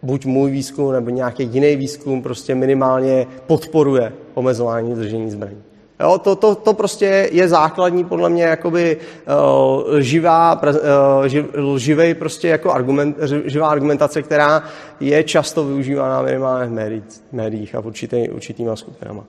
[0.02, 5.64] buď můj výzkum nebo nějaký jiný výzkum prostě minimálně podporuje omezování držení zbraní.
[6.04, 11.46] Jo, to, to, to prostě je základní podle mě jakoby uh, živá, uh, živ,
[11.78, 14.64] živej prostě jako argument, živá argumentace, která
[15.00, 19.24] je často využívána minimálně v médiích, médiích a v určitý, určitýma skupinama.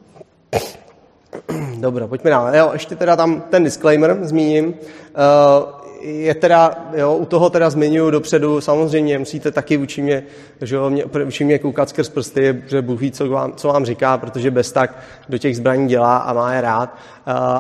[1.79, 2.57] Dobře, pojďme dál.
[2.57, 4.67] Jo, ještě teda tam ten disclaimer zmíním.
[4.67, 10.23] Uh, je teda, jo, u toho teda zmiňuji dopředu, samozřejmě musíte taky učit mě,
[10.61, 13.85] že jo, mě, učí mě koukat skrz prsty, že Bůh ví, co vám, co vám
[13.85, 16.97] říká, protože bez tak do těch zbraní dělá a má je rád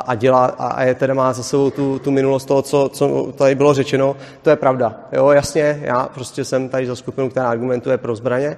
[0.06, 3.54] a, dělá, a je teda má za sebou tu, tu minulost toho, co, co tady
[3.54, 5.00] bylo řečeno, to je pravda.
[5.12, 8.56] Jo, jasně, já prostě jsem tady za skupinu, která argumentuje pro zbraně,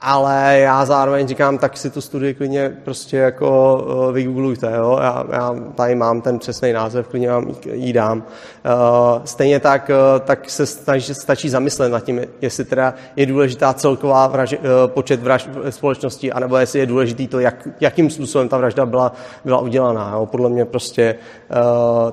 [0.00, 4.98] ale já zároveň říkám, tak si tu studii klidně prostě jako uh, vygooglujte, jo?
[5.02, 8.18] Já, já tady mám ten přesný název, klidně vám ji dám.
[8.18, 13.74] Uh, stejně tak, uh, tak se stačí, stačí zamyslet nad tím, jestli teda je důležitá
[13.74, 14.54] celková vraž,
[14.86, 19.12] počet vražd společnosti, anebo jestli je důležitý to, jak, jakým způsobem ta vražda byla,
[19.44, 20.10] byla udělaná.
[20.14, 20.26] Jo?
[20.26, 21.14] Podle mě prostě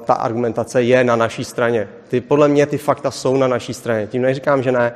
[0.05, 1.87] ta argumentace je na naší straně.
[2.07, 4.07] Ty, podle mě ty fakta jsou na naší straně.
[4.07, 4.93] Tím neříkám, že ne,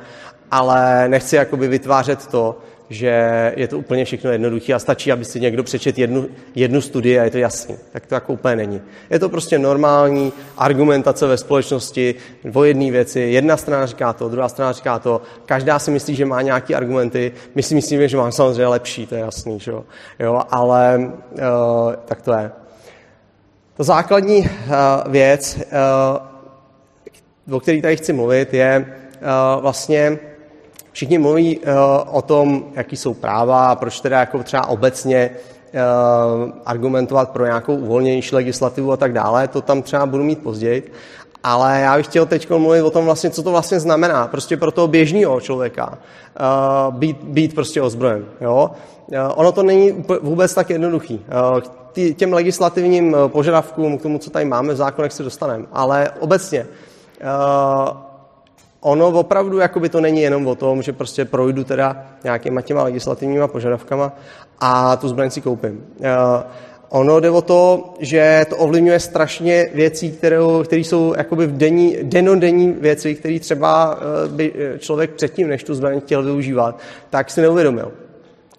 [0.50, 2.58] ale nechci jakoby vytvářet to,
[2.90, 7.18] že je to úplně všechno jednoduché a stačí, aby si někdo přečet jednu, jednu studii
[7.18, 7.76] a je to jasný.
[7.92, 8.82] Tak to jako úplně není.
[9.10, 12.14] Je to prostě normální argumentace ve společnosti
[12.54, 13.20] o jedné věci.
[13.20, 15.22] Jedna strana říká to, druhá strana říká to.
[15.46, 17.32] Každá si myslí, že má nějaké argumenty.
[17.54, 19.84] My si myslíme, že mám samozřejmě lepší, to je jasný, že jo?
[20.18, 22.50] jo ale uh, tak to je.
[23.76, 24.46] To základní uh,
[25.12, 25.58] věc,
[27.48, 30.18] uh, o které tady chci mluvit, je uh, vlastně
[30.98, 31.64] Všichni mluví uh,
[32.10, 37.74] o tom, jaký jsou práva a proč teda jako třeba obecně uh, argumentovat pro nějakou
[37.74, 39.48] uvolněnější legislativu a tak dále.
[39.48, 40.92] To tam třeba budu mít později.
[41.44, 44.70] Ale já bych chtěl teď mluvit o tom vlastně, co to vlastně znamená prostě pro
[44.70, 48.24] toho běžného člověka uh, být, být prostě ozbrojen.
[48.40, 48.70] Jo?
[49.34, 51.24] Ono to není vůbec tak jednoduchý.
[51.96, 55.64] Uh, těm legislativním požadavkům, k tomu, co tady máme v zákonech, se dostaneme.
[55.72, 56.66] Ale obecně
[58.80, 63.48] ono opravdu jakoby to není jenom o tom, že prostě projdu teda nějakýma těma legislativníma
[63.48, 64.12] požadavkama
[64.60, 65.84] a tu zbraň si koupím.
[65.98, 66.06] Uh,
[66.88, 71.96] ono jde o to, že to ovlivňuje strašně věcí, které, které jsou jakoby v denní,
[72.02, 76.78] denodenní věci, které třeba uh, by člověk předtím, než tu zbraň chtěl využívat,
[77.10, 77.92] tak si neuvědomil.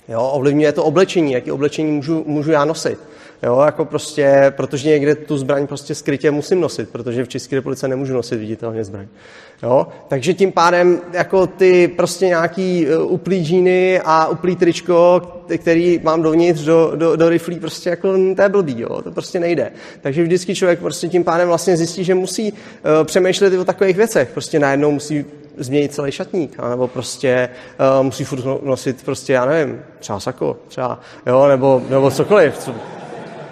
[0.08, 3.00] Jo, ovlivňuje to oblečení, jaký oblečení můžu, můžu já nosit.
[3.44, 7.88] Jo, jako prostě, protože někde tu zbraň prostě skrytě musím nosit, protože v České republice
[7.88, 9.08] nemůžu nosit viditelně zbraň.
[9.64, 9.88] Jo?
[10.08, 15.22] Takže tím pádem jako ty prostě nějaký uplý džíny a uplý tričko,
[15.58, 19.02] který mám dovnitř do, do, do riflí, prostě jako to je blbý, jo?
[19.02, 19.72] to prostě nejde.
[20.02, 22.58] Takže vždycky člověk prostě tím pádem vlastně zjistí, že musí uh,
[23.04, 24.30] přemýšlet o takových věcech.
[24.34, 25.26] Prostě najednou musí
[25.58, 27.50] změnit celý šatník, nebo prostě
[28.00, 32.76] uh, musí furt nosit prostě, já nevím, třeba sako, třeba, jo, nebo, nebo cokoliv, co,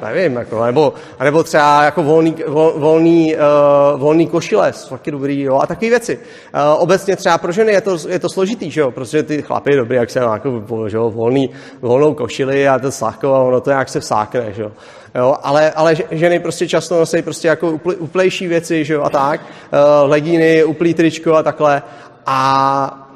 [0.02, 5.60] nevím, jako, nebo, nebo třeba jako volný, vol, volný, uh, volný košile, taky dobrý, jo,
[5.60, 6.18] a takové věci.
[6.18, 9.76] Uh, obecně třeba pro ženy je to, je to složitý, že jo, protože ty chlapy
[9.76, 11.50] dobrý, jak se jako, že jo, volný,
[11.82, 14.72] volnou košili a ten sáko a ono to nějak se vsákne, že jo.
[15.16, 19.10] Jo, ale, ale ženy prostě často nosí prostě jako upl, uplejší věci, že jo, a
[19.10, 21.82] tak, uh, legíny, uplý tričko a takhle.
[22.26, 23.08] A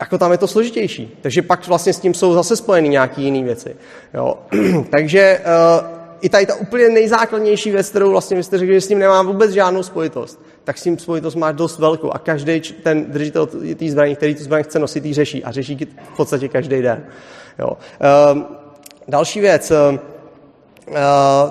[0.00, 1.18] jako tam je to složitější.
[1.20, 3.76] Takže pak vlastně s tím jsou zase spojeny nějaké jiné věci.
[4.14, 4.38] Jo.
[4.90, 5.40] Takže
[6.20, 9.22] i tady ta úplně nejzákladnější věc, kterou vlastně vy jste řekli, že s tím nemá
[9.22, 13.90] vůbec žádnou spojitost, tak s tím spojitost má dost velkou a každý ten držitel té
[13.90, 15.78] zbraní, který tu zbraň chce nosit, ji řeší a řeší
[16.12, 17.04] v podstatě každý den.
[17.58, 17.68] Jo.
[17.68, 18.42] Uh,
[19.08, 19.98] další věc, uh,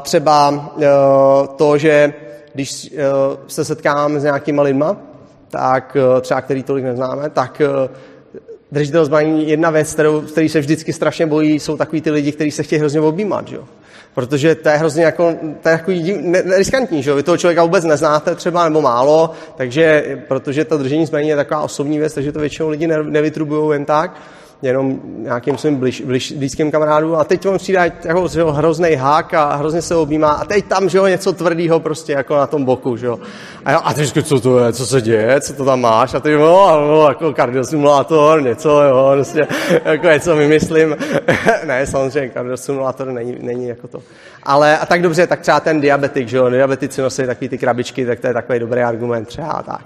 [0.01, 0.83] třeba uh,
[1.55, 2.13] to, že
[2.53, 2.99] když uh,
[3.47, 4.97] se setkáváme s nějakýma lidma,
[5.49, 7.95] tak uh, třeba který tolik neznáme, tak uh,
[8.71, 12.51] držitel zbraní, jedna věc, kterou, který se vždycky strašně bojí, jsou takový ty lidi, kteří
[12.51, 13.47] se chtějí hrozně objímat.
[13.47, 13.57] Že?
[14.15, 16.23] Protože to je hrozně jako, to je takový
[16.55, 21.29] riskantní, že Vy toho člověka vůbec neznáte třeba nebo málo, takže, protože to držení zbraní
[21.29, 24.15] je taková osobní věc, takže to většinou lidi nevytrubují jen tak
[24.61, 27.15] jenom nějakým svým blíž, blíž, blízkým kamarádům.
[27.15, 30.31] A teď on přijde jako jo, hrozný hák a hrozně se objímá.
[30.31, 32.97] A teď tam že jo, něco tvrdého prostě jako na tom boku.
[32.97, 33.19] Že jo.
[33.65, 36.13] A, jo, a říkáš, co to je, co se děje, co to tam máš?
[36.13, 39.47] A ty no, no jako kardiosimulátor, něco, jo, prostě,
[39.85, 40.95] jako něco vymyslím.
[41.65, 44.03] ne, samozřejmě kardiosimulátor není, není jako to.
[44.43, 48.05] Ale a tak dobře, tak třeba ten diabetik, že jo, diabetici nosí takový ty krabičky,
[48.05, 49.85] tak to je takový dobrý argument třeba tak.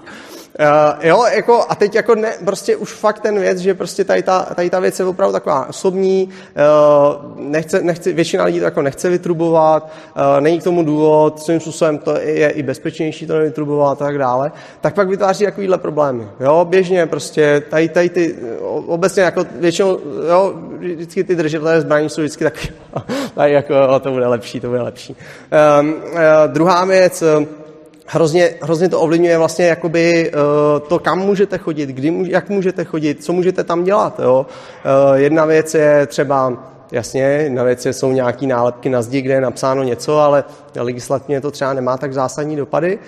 [0.60, 4.22] Uh, jo, jako, a teď jako ne, prostě už fakt ten věc, že prostě tady
[4.22, 8.82] ta, tady ta věc je opravdu taková osobní, uh, nechce, nechce, většina lidí to jako
[8.82, 14.02] nechce vytrubovat, uh, není k tomu důvod, svým způsobem to je i bezpečnější to nevytrubovat
[14.02, 16.28] a tak dále, tak pak vytváří takovýhle problémy.
[16.40, 18.36] Jo, běžně prostě tady, tady ty,
[18.86, 22.54] obecně jako většinou, jo, vždycky ty držitelé zbraní jsou vždycky tak,
[23.34, 25.16] tady jako, to bude lepší, to bude lepší.
[25.80, 27.22] Um, uh, druhá věc,
[28.12, 33.24] hrozně, hrozně to ovlivňuje vlastně jakoby uh, to, kam můžete chodit, kdy, jak můžete chodit,
[33.24, 34.20] co můžete tam dělat.
[34.22, 34.46] Jo?
[35.10, 36.52] Uh, jedna věc je třeba,
[36.92, 40.44] jasně, na věc jsou nějaké nálepky na zdi, kde je napsáno něco, ale
[40.76, 42.98] legislativně to třeba nemá tak zásadní dopady,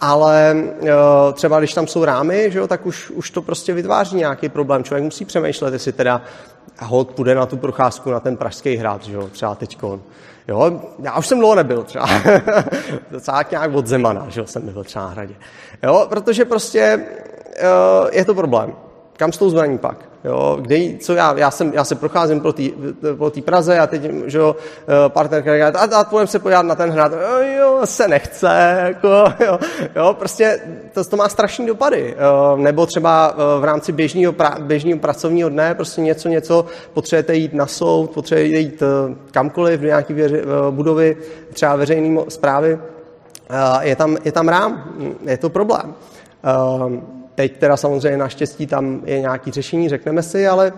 [0.00, 0.88] ale uh,
[1.32, 4.84] třeba když tam jsou rámy, že jo, tak už, už to prostě vytváří nějaký problém.
[4.84, 6.22] Člověk musí přemýšlet, jestli teda
[6.78, 10.00] hod půjde na tu procházku na ten pražský hrad, že jo, třeba teďkon.
[10.48, 12.08] Jo, já už jsem dlouho nebyl třeba.
[13.10, 15.34] Docela nějak od Zemana, že jsem třeba na hradě.
[15.82, 17.04] Jo, protože prostě
[17.62, 18.72] uh, je to problém.
[19.20, 19.96] Kam s tou zbraní pak?
[20.24, 22.62] Jo, kde, co já, já, jsem, já se procházím po té
[23.18, 26.74] po Praze a teď, že jo, eh, partnerka říká, a, a půjdeme se podívat na
[26.74, 27.12] ten hrad.
[27.56, 29.08] Jo, se nechce, jako,
[29.44, 29.58] jo,
[29.96, 30.60] jo prostě
[30.94, 32.14] to, to má strašný dopady.
[32.14, 37.34] Eh, nebo třeba eh, v rámci běžného, pra, běžného pracovního dne prostě něco, něco, potřebujete
[37.34, 38.82] jít na soud, potřebujete jít
[39.30, 40.14] kamkoliv do nějaké
[40.70, 41.16] budovy,
[41.52, 42.78] třeba veřejné zprávy,
[43.80, 44.94] je tam, je tam rám,
[45.26, 45.94] je to problém.
[47.40, 50.72] Teď teda samozřejmě naštěstí tam je nějaký řešení, řekneme si, ale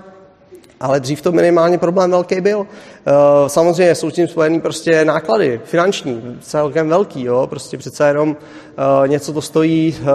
[0.80, 2.66] ale dřív to minimálně problém velký byl.
[3.06, 3.12] Eh,
[3.48, 7.46] samozřejmě jsou s tím spojený prostě náklady finanční, celkem velký, jo?
[7.46, 10.06] prostě přece jenom eh, něco to stojí, eh,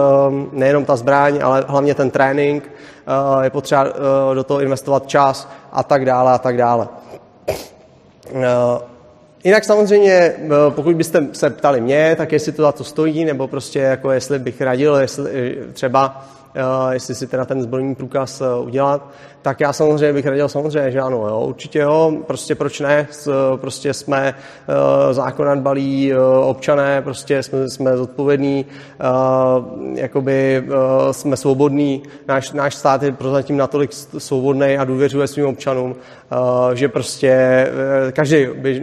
[0.52, 2.70] nejenom ta zbraň, ale hlavně ten trénink,
[3.42, 3.86] je potřeba
[4.34, 6.88] do toho investovat čas a tak dále a tak dále.
[9.44, 10.34] Jinak samozřejmě,
[10.68, 14.38] pokud byste se ptali mě, tak jestli to za to stojí, nebo prostě jako jestli
[14.38, 16.28] bych radil, jestli třeba
[16.90, 19.10] jestli si teda ten zbrojní průkaz eh, udělat,
[19.42, 23.08] tak já samozřejmě bych radil samozřejmě, že ano, jo, určitě jo, prostě proč ne,
[23.56, 24.34] prostě jsme
[24.68, 28.66] uh, zákon balí občané, prostě jsme, jsme zodpovědní,
[29.94, 30.64] jakoby
[31.10, 35.96] jsme svobodní, náš, náš stát je prozatím natolik svobodný a důvěřuje svým občanům,
[36.74, 37.66] že prostě
[38.12, 38.78] každý bez,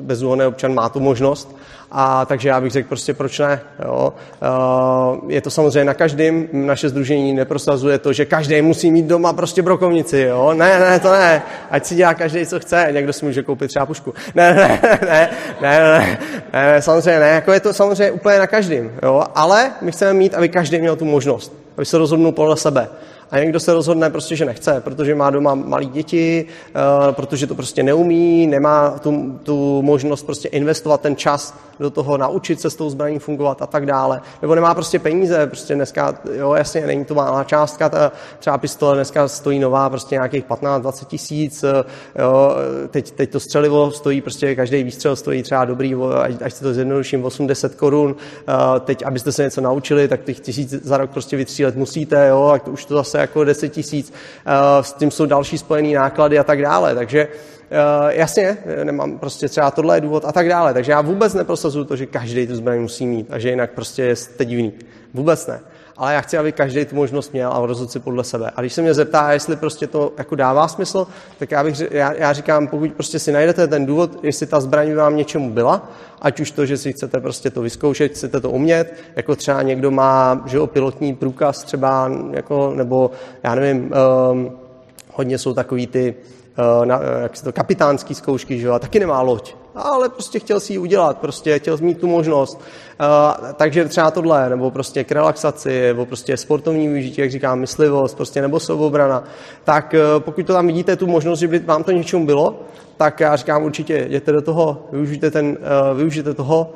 [0.00, 1.56] bezúhonný občan má tu možnost,
[1.90, 3.60] a takže já bych řekl prostě proč ne.
[3.84, 4.12] Jo.
[5.22, 9.32] Uh, je to samozřejmě na každém, naše združení neprosazuje to, že každý musí mít doma
[9.32, 10.54] prostě brokovnici, jo?
[10.54, 11.42] Ne, ne, to ne.
[11.70, 12.88] Ať si dělá každý, co chce.
[12.90, 14.14] Někdo si může koupit třeba pušku.
[14.34, 16.18] Ne, ne, ne, ne, ne, ne,
[16.52, 17.28] ne, ne samozřejmě ne.
[17.28, 19.24] Jako je to samozřejmě úplně na každém, jo?
[19.34, 22.88] Ale my chceme mít, aby každý měl tu možnost, aby se rozhodnul podle sebe
[23.30, 26.44] a někdo se rozhodne prostě, že nechce, protože má doma malé děti,
[27.06, 32.16] uh, protože to prostě neumí, nemá tu, tu možnost prostě investovat ten čas do toho,
[32.16, 34.20] naučit se s tou zbraní fungovat a tak dále.
[34.42, 38.94] Nebo nemá prostě peníze, prostě dneska, jo, jasně, není to malá částka, ta třeba pistole
[38.94, 41.84] dneska stojí nová prostě nějakých 15-20 tisíc, eh,
[42.22, 42.56] jo,
[42.90, 45.94] teď, teď to střelivo stojí, prostě každý výstřel stojí třeba dobrý,
[46.42, 50.70] až, se to zjednoduším, 80 korun, uh, teď, abyste se něco naučili, tak těch tisíc
[50.70, 54.12] za rok prostě vytřílet musíte, jo, a to už to zase zase jako 10 tisíc,
[54.12, 56.94] eh, s tím jsou další spojené náklady a tak dále.
[56.94, 57.28] Takže
[57.66, 60.74] Uh, jasně, nemám prostě třeba tohle je důvod a tak dále.
[60.74, 64.16] Takže já vůbec neprosazuju to, že každý tu zbraň musí mít a že jinak prostě
[64.16, 64.72] jste divný.
[65.14, 65.60] Vůbec ne.
[65.96, 68.50] Ale já chci, aby každý tu možnost měl a rozhodl si podle sebe.
[68.56, 71.06] A když se mě zeptá, jestli prostě to jako dává smysl,
[71.38, 74.94] tak já, bych, já, já říkám, pokud prostě si najdete ten důvod, jestli ta zbraň
[74.94, 75.88] vám něčemu byla,
[76.22, 79.90] ať už to, že si chcete prostě to vyzkoušet, chcete to umět, jako třeba někdo
[79.90, 83.10] má že jo, pilotní průkaz třeba, jako, nebo
[83.42, 83.92] já nevím,
[84.30, 84.52] um,
[85.12, 86.14] hodně jsou takový ty
[86.78, 90.38] uh, na, jak se to, kapitánský zkoušky, že jo, a taky nemá loď ale prostě
[90.38, 92.60] chtěl si ji udělat, prostě chtěl mít tu možnost.
[93.00, 98.16] Uh, takže třeba tohle, nebo prostě k relaxaci, nebo prostě sportovní využití, jak říkám, myslivost,
[98.16, 99.24] prostě nebo sobobrana,
[99.64, 102.60] tak uh, pokud to tam vidíte, tu možnost, že by vám to něčemu bylo,
[102.96, 106.72] tak já říkám určitě, jděte do toho, využijte, ten, uh, využijte toho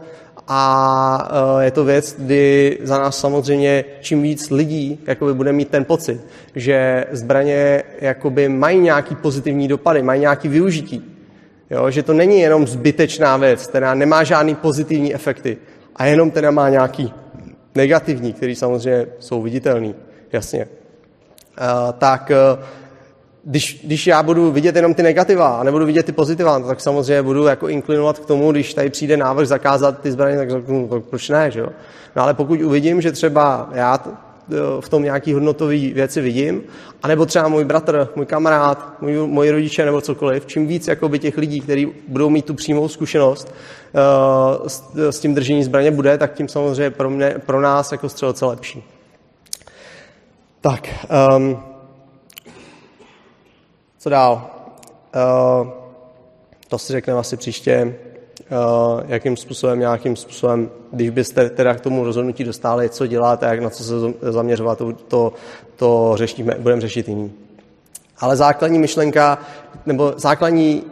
[0.48, 5.84] a je to věc, kdy za nás samozřejmě čím víc lidí jakoby bude mít ten
[5.84, 6.20] pocit,
[6.54, 11.09] že zbraně jakoby mají nějaký pozitivní dopady, mají nějaký využití,
[11.70, 15.56] Jo, že to není jenom zbytečná věc, která nemá žádný pozitivní efekty
[15.96, 17.14] a jenom teda má nějaký
[17.74, 19.94] negativní, který samozřejmě jsou viditelný,
[20.32, 20.66] jasně.
[21.60, 22.64] Uh, tak uh,
[23.44, 27.22] když, když já budu vidět jenom ty negativa a nebudu vidět ty pozitiva, tak samozřejmě
[27.22, 31.00] budu jako inklinovat k tomu, když tady přijde návrh zakázat ty zbraně, tak řeknu, no,
[31.00, 31.68] proč ne, že jo?
[32.16, 33.98] No ale pokud uvidím, že třeba já
[34.80, 36.62] v tom nějaký hodnotový věci vidím,
[37.02, 41.38] anebo třeba můj bratr, můj kamarád, můj, moji rodiče nebo cokoliv, čím víc jakoby těch
[41.38, 43.54] lidí, kteří budou mít tu přímou zkušenost
[44.58, 48.08] uh, s, s tím držení zbraně bude, tak tím samozřejmě pro, mě, pro nás jako
[48.08, 48.82] střelce lepší.
[50.60, 50.88] Tak,
[51.36, 51.62] um,
[53.98, 54.50] co dál?
[55.62, 55.68] Uh,
[56.68, 57.94] to si řekneme asi příště.
[58.52, 63.60] Eh, jakým způsobem, nějakým způsobem, když byste teda k tomu rozhodnutí dostali, co děláte, jak
[63.60, 65.32] na co se zaměřovat, to, to,
[65.76, 67.32] to řešíme, budeme řešit jiný.
[68.18, 69.38] Ale základní myšlenka,
[69.86, 70.84] nebo základní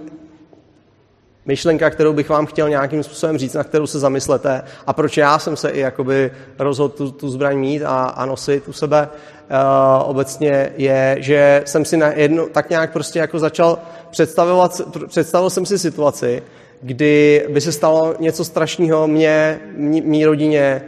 [1.47, 5.39] myšlenka, kterou bych vám chtěl nějakým způsobem říct, na kterou se zamyslete a proč já
[5.39, 10.11] jsem se i jakoby rozhodl tu, tu zbraň mít a, a nosit u sebe uh,
[10.11, 13.79] obecně, je, že jsem si na jedno, tak nějak prostě jako začal
[14.11, 16.43] představovat, představil jsem si situaci,
[16.83, 19.61] kdy by se stalo něco strašného mě,
[20.03, 20.83] mý rodině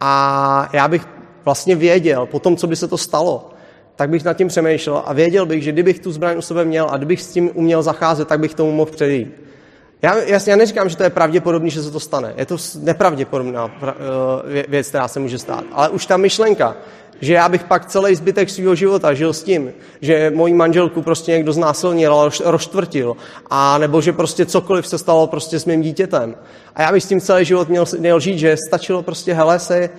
[0.00, 1.02] a já bych
[1.44, 3.50] vlastně věděl, po tom, co by se to stalo,
[3.96, 6.88] tak bych nad tím přemýšlel a věděl bych, že kdybych tu zbraň u sebe měl
[6.90, 9.42] a kdybych s tím uměl zacházet, tak bych tomu mohl předejít.
[10.02, 12.34] Já, jasně, já neříkám, že to je pravděpodobné, že se to stane.
[12.36, 15.64] Je to nepravděpodobná eh, věc, která se může stát.
[15.72, 16.76] Ale už ta myšlenka,
[17.22, 21.32] že já bych pak celý zbytek svého života žil s tím, že moji manželku prostě
[21.32, 23.16] někdo znásilnil, rozštvrtil,
[23.50, 26.34] a nebo že prostě cokoliv se stalo prostě s mým dítětem.
[26.74, 29.90] A já bych s tím celý život měl, měl žít, že stačilo prostě, hele, se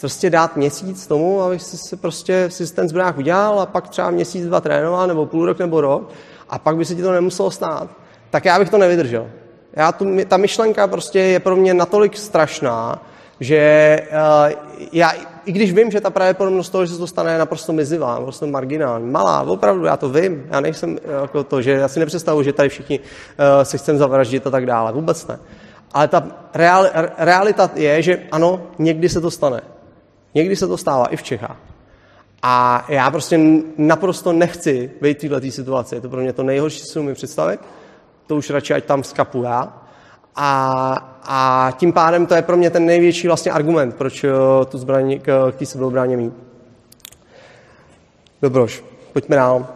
[0.00, 4.10] prostě dát měsíc tomu, abych si, si prostě si ten zbrák udělal a pak třeba
[4.10, 6.10] měsíc, dva trénoval, nebo půl rok, nebo rok,
[6.48, 7.88] a pak by se ti to nemuselo stát.
[8.30, 9.26] Tak já bych to nevydržel.
[9.76, 13.02] Já tu, ta myšlenka prostě je pro mě natolik strašná,
[13.40, 14.52] že uh,
[14.92, 15.12] já,
[15.44, 18.46] i když vím, že ta pravděpodobnost toho, že se to stane, je naprosto mizivá, naprosto
[18.46, 22.52] marginální, malá, opravdu, já to vím, já nejsem jako to, že já si nepředstavuji, že
[22.52, 23.04] tady všichni uh,
[23.62, 25.38] se chcem zavraždit a tak dále, vůbec ne.
[25.92, 26.86] Ale ta real,
[27.18, 29.60] realita je, že ano, někdy se to stane.
[30.34, 31.56] Někdy se to stává i v Čechách.
[32.42, 33.40] A já prostě
[33.76, 35.94] naprosto nechci být v této situaci.
[35.94, 37.60] Je to pro mě to nejhorší, co mi představit.
[38.26, 39.82] To už radši, ať tam skapu já.
[40.36, 44.30] A, a tím pádem to je pro mě ten největší vlastně argument, proč eh,
[44.68, 46.32] tu zbraň k, k té sebeobraně mít.
[48.42, 49.66] Dobroš, pojďme dál.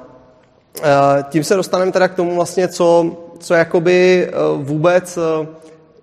[0.83, 5.19] Eh, tím se dostaneme teda k tomu vlastně, co, co jakoby eh, vůbec,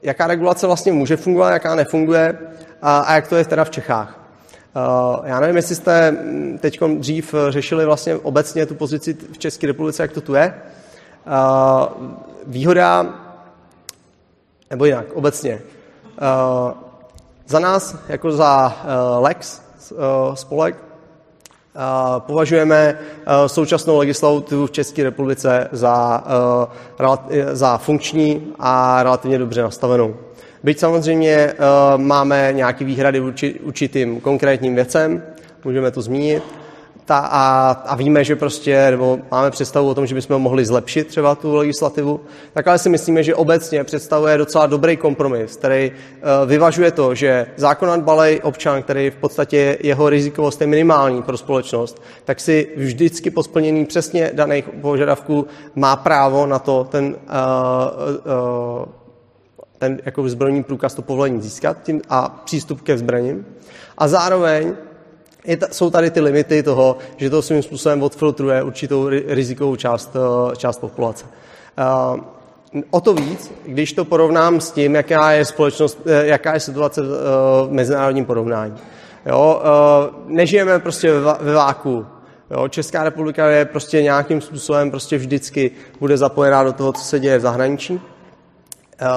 [0.04, 2.38] jaká regulace vlastně může fungovat, jaká nefunguje
[2.82, 4.18] a, a jak to je teda v Čechách.
[5.24, 10.04] Já nevím, jestli jste hm, teď dřív řešili vlastně obecně tu pozici v České republice,
[10.04, 10.54] jak to tu je.
[12.48, 13.06] Výhoda
[14.72, 15.62] nebo jinak, obecně.
[16.22, 16.72] Uh,
[17.48, 19.62] za nás, jako za uh, Lex,
[19.92, 19.98] uh,
[20.36, 20.76] spolek,
[22.20, 22.98] považujeme
[23.48, 26.24] současnou legislativu v České republice za,
[27.52, 30.16] za funkční a relativně dobře nastavenou.
[30.64, 31.54] Byť samozřejmě
[31.98, 33.22] máme nějaké výhrady
[33.64, 35.24] určitým konkrétním věcem,
[35.64, 36.44] můžeme to zmínit,
[37.12, 41.08] ta, a, a víme, že prostě, nebo máme představu o tom, že bychom mohli zlepšit
[41.08, 42.20] třeba tu legislativu,
[42.54, 47.48] tak ale si myslíme, že obecně představuje docela dobrý kompromis, který uh, vyvažuje to, že
[47.56, 53.30] zákon balej občan, který v podstatě jeho rizikovost je minimální pro společnost, tak si vždycky
[53.32, 57.16] po splnění přesně daných požadavků má právo na to ten, uh,
[58.80, 58.86] uh,
[59.78, 63.46] ten jako zbrojní průkaz, to povolení získat tím, a přístup ke zbraním.
[63.98, 64.76] A zároveň
[65.72, 70.78] jsou tady ty limity toho, že to svým způsobem odfiltruje určitou rizikovou část, eh, část
[70.80, 71.26] populace.
[72.16, 72.20] Uh,
[72.92, 77.02] o to víc, když to porovnám s tím, jaká je společnost, eh, jaká je situace
[77.02, 78.76] v mezinárodním porovnání.
[79.26, 79.62] Jo?
[80.26, 82.06] Nežijeme prostě ve váku.
[82.52, 82.68] Jo?
[82.68, 87.38] Česká republika je prostě nějakým způsobem prostě vždycky bude zapojená do toho, co se děje
[87.38, 88.02] v zahraničí.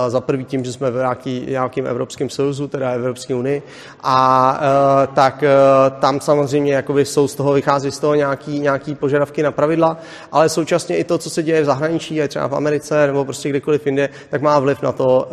[0.08, 3.62] Za prvý tím, že jsme v nějaký, nějakým Evropském sojuzu, teda Evropské unii,
[4.02, 8.94] a uh, tak uh, tam samozřejmě jakoby jsou z toho, vychází z toho nějaký, nějaký
[8.94, 9.96] požadavky na pravidla,
[10.32, 13.48] ale současně i to, co se děje v zahraničí, je třeba v Americe nebo prostě
[13.48, 15.28] kdekoliv jinde, tak má vliv na to,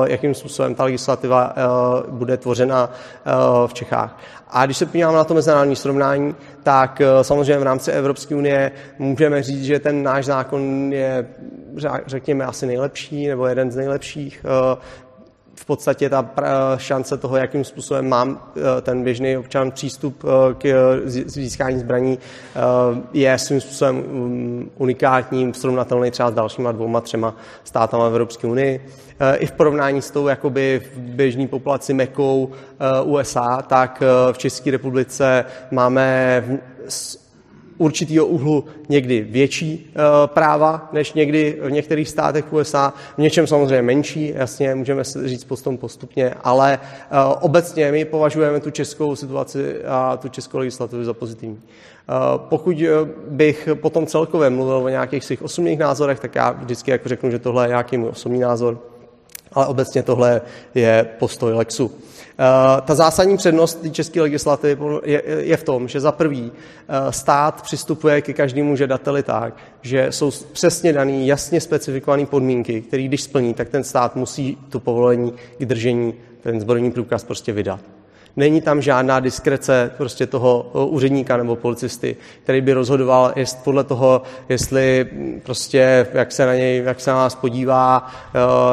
[0.00, 1.54] uh, jakým způsobem ta legislativa
[2.08, 2.90] bude tvořena
[3.66, 4.18] v Čechách.
[4.48, 8.72] A když se podíváme na to mezinárodní srovnání, tak eh, samozřejmě v rámci Evropské unie
[8.98, 11.26] můžeme říct, že ten náš zákon je,
[12.06, 14.44] řekněme, asi nejlepší nebo jeden z nejlepších.
[15.56, 16.30] Eh, v podstatě ta
[16.76, 20.24] šance toho, jakým způsobem mám eh, ten běžný občan přístup
[20.58, 22.18] k získání zbraní,
[23.12, 27.34] je svým způsobem mm, unikátním, srovnatelný třeba s dalšíma dvouma, třema
[27.64, 28.80] státama Evropské unii.
[29.20, 34.32] Eh, i v porovnání s tou jakoby v běžné populaci mekou eh, USA, tak eh,
[34.32, 36.44] v České republice máme
[37.78, 39.92] určitýho úhlu někdy větší
[40.26, 45.78] práva než někdy v některých státech USA, v něčem samozřejmě menší, jasně, můžeme říct potom
[45.78, 46.78] postupně, ale
[47.40, 51.60] obecně my považujeme tu českou situaci a tu českou legislativu za pozitivní.
[52.36, 52.82] Pokud
[53.28, 57.38] bych potom celkově mluvil o nějakých svých osobních názorech, tak já vždycky jako řeknu, že
[57.38, 58.78] tohle je nějaký můj osobní názor
[59.52, 60.40] ale obecně tohle
[60.74, 61.90] je postoj Lexu.
[62.38, 68.22] Eh, ta zásadní přednost české legislativy je, v tom, že za prvý eh, stát přistupuje
[68.22, 73.68] ke každému žadateli tak, že jsou přesně daný, jasně specifikované podmínky, které když splní, tak
[73.68, 77.80] ten stát musí to povolení k držení, ten zbrojní průkaz prostě vydat.
[78.36, 83.84] Není tam žádná diskrece prostě toho eh, úředníka nebo policisty, který by rozhodoval jest podle
[83.84, 85.06] toho, jestli
[85.42, 88.06] prostě, jak se na něj, jak se na nás podívá,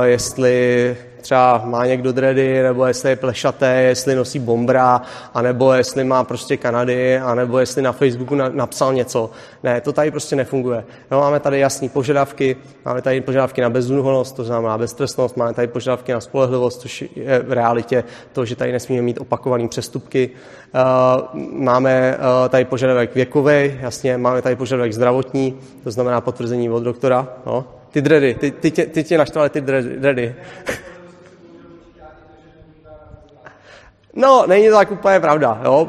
[0.03, 5.01] jestli třeba má někdo dredy, nebo jestli je plešaté, jestli nosí bombra,
[5.34, 9.30] anebo jestli má prostě Kanady, anebo jestli na Facebooku na, napsal něco.
[9.63, 10.84] Ne, to tady prostě nefunguje.
[11.11, 12.55] No, máme tady jasné požadavky,
[12.86, 17.39] máme tady požadavky na bezúhonost, to znamená beztrestnost, máme tady požadavky na spolehlivost, což je
[17.39, 18.03] v realitě
[18.34, 20.30] to, že tady nesmíme mít opakované přestupky.
[20.74, 26.84] Uh, máme uh, tady požadavek věkový, jasně, máme tady požadavek zdravotní, to znamená potvrzení od
[26.84, 27.28] doktora.
[27.45, 27.65] No.
[27.91, 30.36] Ty dredy, ty, ty, tě, ty tě naštvaly ty dredy.
[34.16, 35.88] No, není to tak úplně pravda, jo.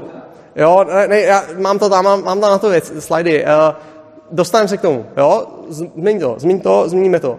[0.57, 3.45] Jo, ne, ne, já mám to tam, mám, mám tam na to věc, slajdy.
[3.45, 3.75] Uh,
[4.31, 5.47] dostaneme se k tomu, jo.
[5.68, 7.31] Změň to, změň to, změníme to.
[7.31, 7.39] Uh,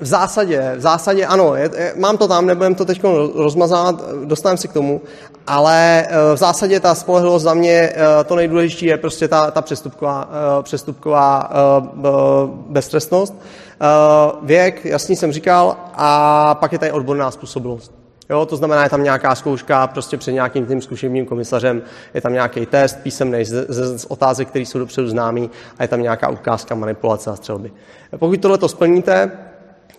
[0.00, 3.02] v zásadě, v zásadě ano, je, je, mám to tam, nebudem to teď
[3.34, 5.00] rozmazat, dostaneme se k tomu,
[5.46, 9.62] ale uh, v zásadě ta spolehlivost za mě, uh, to nejdůležitější je prostě ta, ta
[9.62, 13.34] přestupková, uh, přestupková uh, beztrestnost.
[13.34, 18.05] Uh, věk, jasně jsem říkal, a pak je tady odborná způsobilost.
[18.30, 21.82] Jo, to znamená, je tam nějaká zkouška prostě před nějakým tím zkušebním komisařem,
[22.14, 25.88] je tam nějaký test písemný z, z, z otázek, které jsou dopředu známý a je
[25.88, 27.72] tam nějaká ukázka manipulace a střelby.
[28.18, 29.30] Pokud tohle to splníte,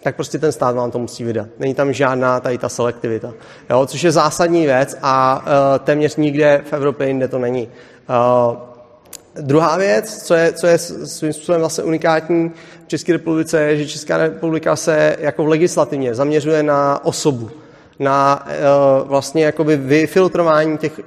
[0.04, 1.48] tak prostě ten stát vám to musí vydat.
[1.60, 3.34] Není tam žádná tady ta selektivita,
[3.70, 7.70] jo, což je zásadní věc a uh, téměř nikde v Evropě jinde to není.
[8.10, 8.58] Uh,
[9.42, 12.52] Druhá věc, co je, co je svým způsobem zase unikátní
[12.86, 17.50] v České republice, je, že Česká republika se jako legislativně zaměřuje na osobu
[18.00, 21.02] na uh, vlastně jakoby vyfiltrování těch,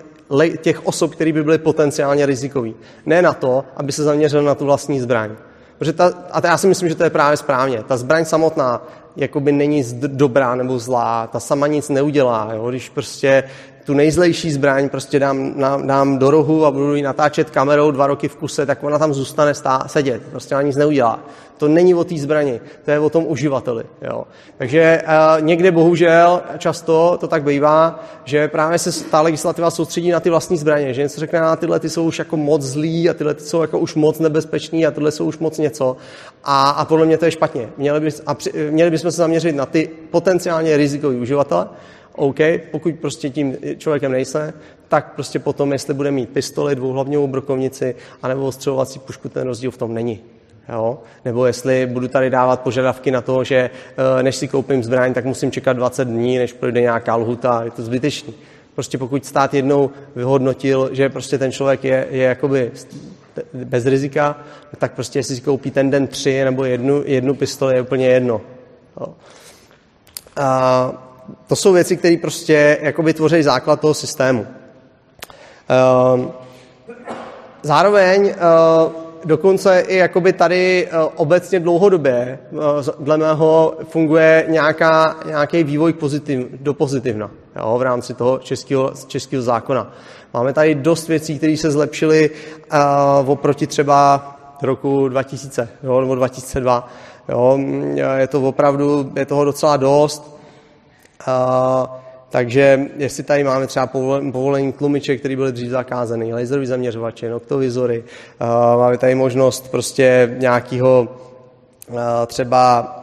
[0.61, 2.75] těch osob, které by byly potenciálně rizikový.
[3.07, 5.31] Ne na to, aby se zaměřil na tu vlastní zbraň.
[5.79, 7.83] Protože ta, a já si myslím, že to je právě správně.
[7.89, 8.83] Ta zbraň samotná
[9.17, 12.51] jakoby není dobrá nebo zlá, ta sama nic neudělá.
[12.55, 12.71] Jo?
[12.71, 13.45] Když prostě
[13.85, 15.55] tu nejzlejší zbraň prostě dám,
[15.87, 19.15] dám do rohu a budu ji natáčet kamerou dva roky v kuse, tak ona tam
[19.15, 20.23] zůstane stá, sedět.
[20.31, 21.21] Prostě ona nic neudělá.
[21.57, 23.85] To není o té zbrani, to je o tom uživateli.
[24.03, 24.25] Jo.
[24.59, 30.21] Takže uh, někde bohužel často to tak bývá, že právě se ta legislativa soustředí na
[30.21, 33.15] ty vlastní zbraně, že něco řekne, na tyhle ty jsou už jako moc zlí a
[33.15, 35.97] tyhle ty jsou jako už moc nebezpeční a tyhle jsou už moc něco.
[36.45, 37.69] A, a podle mě to je špatně.
[37.77, 41.67] Měli, by, a při, měli bychom se zaměřit na ty potenciálně rizikový uživatele,
[42.17, 42.39] OK,
[42.71, 44.53] pokud prostě tím člověkem nejsme,
[44.89, 49.77] tak prostě potom, jestli bude mít pistoli, dvouhlavňovou brokovnici, anebo ostřelovací pušku, ten rozdíl v
[49.77, 50.21] tom není.
[50.69, 50.99] Jo?
[51.25, 53.71] Nebo jestli budu tady dávat požadavky na to, že
[54.19, 57.71] eh, než si koupím zbraň, tak musím čekat 20 dní, než projde nějaká lhuta, je
[57.71, 58.35] to zbytečný.
[58.75, 62.73] Prostě pokud stát jednou vyhodnotil, že prostě ten člověk je, je jakoby
[63.55, 64.39] bez rizika,
[64.79, 68.41] tak prostě jestli si koupí ten den tři nebo jednu, jednu pistoli, je úplně jedno.
[69.01, 69.15] Jo?
[70.37, 71.10] A
[71.47, 74.47] to jsou věci, které prostě jakoby tvoří základ toho systému.
[75.69, 76.31] Ehm,
[77.63, 78.37] zároveň eh,
[79.25, 82.59] dokonce i jakoby tady eh, obecně dlouhodobě, eh,
[82.99, 87.31] dle mého, funguje nějaká, nějaký vývoj pozitiv, do pozitivna.
[87.57, 89.93] jo, v rámci toho českého, českého zákona.
[90.35, 92.31] Máme tady dost věcí, které se zlepšily
[93.27, 96.89] oproti třeba roku 2000 jo, nebo 2002.
[97.29, 97.59] Jo,
[98.17, 100.40] je to opravdu, je toho docela dost.
[101.29, 101.87] Uh,
[102.29, 103.87] takže jestli tady máme třeba
[104.33, 108.05] povolení tlumiče, které byly dřív zakázané, laserový zaměřovače, noktovizory,
[108.41, 111.09] uh, máme tady možnost prostě nějakého
[112.27, 112.97] třeba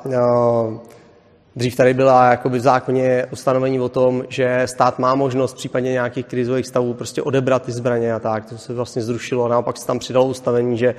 [1.58, 5.92] Dřív tady byla jakoby v zákoně ustanovení o tom, že stát má možnost v případě
[5.92, 8.46] nějakých krizových stavů prostě odebrat ty zbraně a tak.
[8.46, 9.48] To se vlastně zrušilo.
[9.48, 10.96] Naopak se tam přidalo ustanovení, že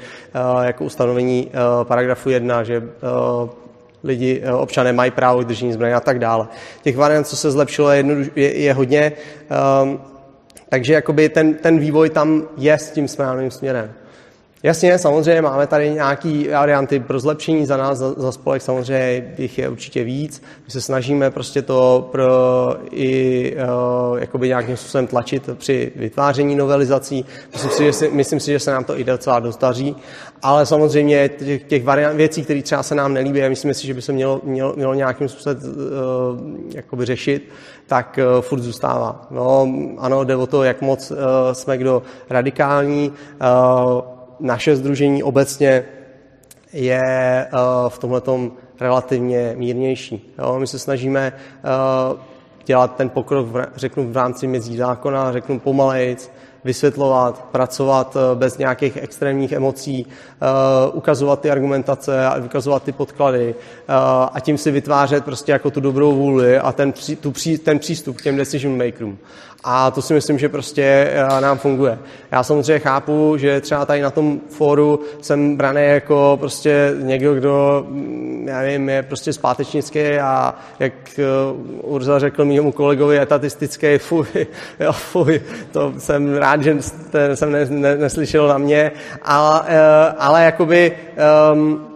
[0.63, 1.51] jako ustanovení
[1.83, 2.83] paragrafu 1, že
[4.05, 6.49] lidi, eh, občané mají právo k držení zbraně a tak dále.
[6.83, 8.05] Těch variant, co se zlepšilo, je,
[8.37, 9.13] je, je hodně.
[9.83, 10.01] Um,
[10.69, 13.93] takže jakoby ten, ten vývoj tam je s tím správným směrem.
[14.63, 19.59] Jasně, samozřejmě máme tady nějaké varianty pro zlepšení za nás, za, za spolek, samozřejmě jich
[19.59, 20.43] je určitě víc.
[20.65, 22.29] My se snažíme prostě to pro
[22.91, 27.25] i uh, jakoby nějakým způsobem tlačit při vytváření novelizací.
[27.53, 29.97] Myslím si, že se, myslím si, že se nám to i docela dost daří,
[30.43, 34.03] ale samozřejmě těch, těch variant, věcí, které třeba se nám nelíbí a si, že by
[34.03, 37.49] se mělo, mělo, mělo nějakým způsobem uh, jakoby řešit,
[37.87, 39.27] tak uh, furt zůstává.
[39.31, 41.17] No, ano, jde o to, jak moc uh,
[41.53, 45.85] jsme kdo radikální, uh, naše združení obecně
[46.73, 47.51] je eh,
[47.89, 48.23] v tomhle
[48.81, 50.35] relativně mírnější.
[50.39, 50.59] Jo?
[50.59, 52.19] My se snažíme eh,
[52.67, 56.31] dělat ten pokrok, řeknu v rámci mezí zákona, řeknu pomalejc,
[56.65, 60.07] vysvětlovat, pracovat eh, bez nějakých extrémních emocí,
[60.93, 63.55] ukazovat ty argumentace a ukazovat ty podklady
[64.33, 67.33] a tím si vytvářet prostě jako tu dobrou vůli a ten, tu,
[67.65, 69.19] ten přístup k těm decision makerům.
[69.65, 71.99] A to si myslím, že prostě eh, nám funguje.
[72.31, 77.87] Já samozřejmě chápu, že třeba tady na tom fóru jsem braný jako prostě někdo, kdo,
[77.89, 81.23] mm, já nevím, je prostě zpátečnický a jak eh,
[81.83, 84.27] Urza řekl mému kolegovi, etatistický, fuj,
[84.81, 85.41] jo, fuj,
[85.73, 86.77] to jsem rád, že
[87.35, 88.93] jsem ne, ne, neslyšel na mě,
[89.23, 90.93] ale, eh, ale jakoby
[91.53, 91.89] um,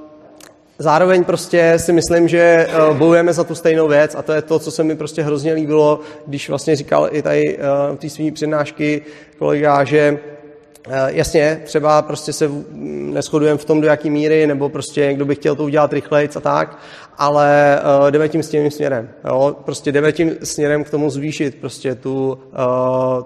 [0.82, 4.58] Zároveň prostě si myslím, že eh, bojujeme za tu stejnou věc a to je to,
[4.58, 9.02] co se mi prostě hrozně líbilo, když vlastně říkal i tady uh, té své přednášky
[9.38, 10.18] kolega, že
[10.88, 15.34] uh, jasně, třeba prostě se neschodujeme v tom, do jaký míry, nebo prostě někdo by
[15.34, 16.78] chtěl to udělat rychleji a tak,
[17.18, 17.80] ale
[18.10, 19.08] jdeme tím stejným směrem.
[19.24, 19.56] Jo?
[19.64, 22.38] Prostě jdeme tím směrem k tomu zvýšit prostě tu,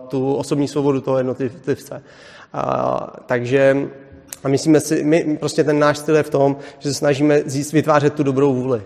[0.09, 2.03] tu osobní svobodu toho jednotlivce.
[3.27, 3.77] Takže
[4.47, 7.43] a myslíme si, my, prostě ten náš styl je v tom, že se snažíme
[7.73, 8.83] vytvářet tu dobrou vůli.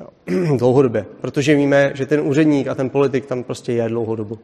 [0.56, 1.06] Dlouhodobě.
[1.20, 4.38] Protože víme, že ten úředník a ten politik tam prostě je dlouhodobu.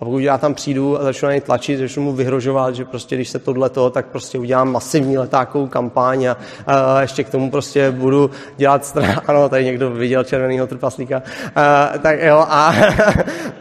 [0.00, 3.16] A pokud já tam přijdu a začnu na něj tlačit, začnu mu vyhrožovat, že prostě
[3.16, 6.36] když se tohle to, tak prostě udělám masivní letákovou kampaň a,
[6.66, 9.14] a ještě k tomu prostě budu dělat stranu.
[9.26, 11.22] Ano, tady někdo viděl červeného trpaslíka.
[11.56, 12.46] A, tak jo, a,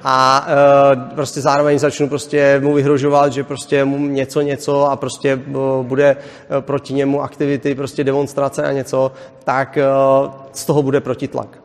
[0.03, 0.45] a, a
[1.15, 5.39] prostě zároveň začnu prostě mu vyhrožovat, že prostě mu něco, něco a prostě
[5.81, 6.15] bude
[6.57, 9.11] e, proti němu aktivity, prostě demonstrace a něco,
[9.43, 9.83] tak e,
[10.53, 11.59] z toho bude protitlak.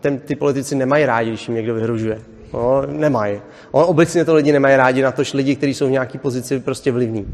[0.00, 2.20] Ten, ty politici nemají rádi, když jim někdo vyhrožuje.
[2.52, 3.40] No, nemají.
[3.70, 6.92] On, obecně to lidi nemají rádi, na tož lidi, kteří jsou v nějaké pozici prostě
[6.92, 7.22] vlivní.
[7.22, 7.28] Uh,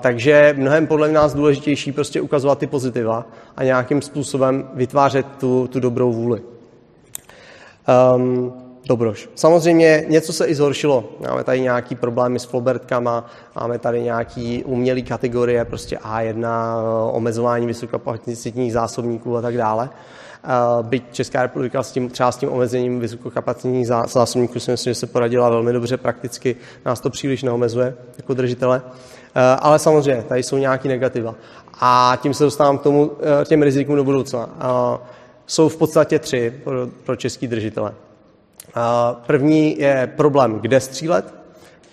[0.00, 3.26] takže mnohem podle nás důležitější prostě ukazovat ty pozitiva
[3.56, 6.40] a nějakým způsobem vytvářet tu, tu dobrou vůli.
[8.16, 9.28] Um, dobroš.
[9.34, 11.04] Samozřejmě něco se i zhoršilo.
[11.28, 13.26] Máme tady nějaký problémy s flobertkama,
[13.56, 16.46] máme tady nějaký umělý kategorie, prostě A1,
[17.12, 19.90] omezování vysokokapacitních zásobníků a tak dále.
[20.82, 25.06] Byť Česká republika s tím, třeba s tím omezením vysokokapacitních zásobníků si myslím, že se
[25.06, 28.82] poradila velmi dobře prakticky, nás to příliš neomezuje jako držitele.
[29.58, 31.34] Ale samozřejmě, tady jsou nějaké negativa.
[31.80, 33.10] A tím se dostávám k tomu,
[33.44, 34.48] těm rizikům do budoucna.
[35.46, 37.94] Jsou v podstatě tři pro, pro český držitele.
[39.26, 41.34] První je problém, kde střílet,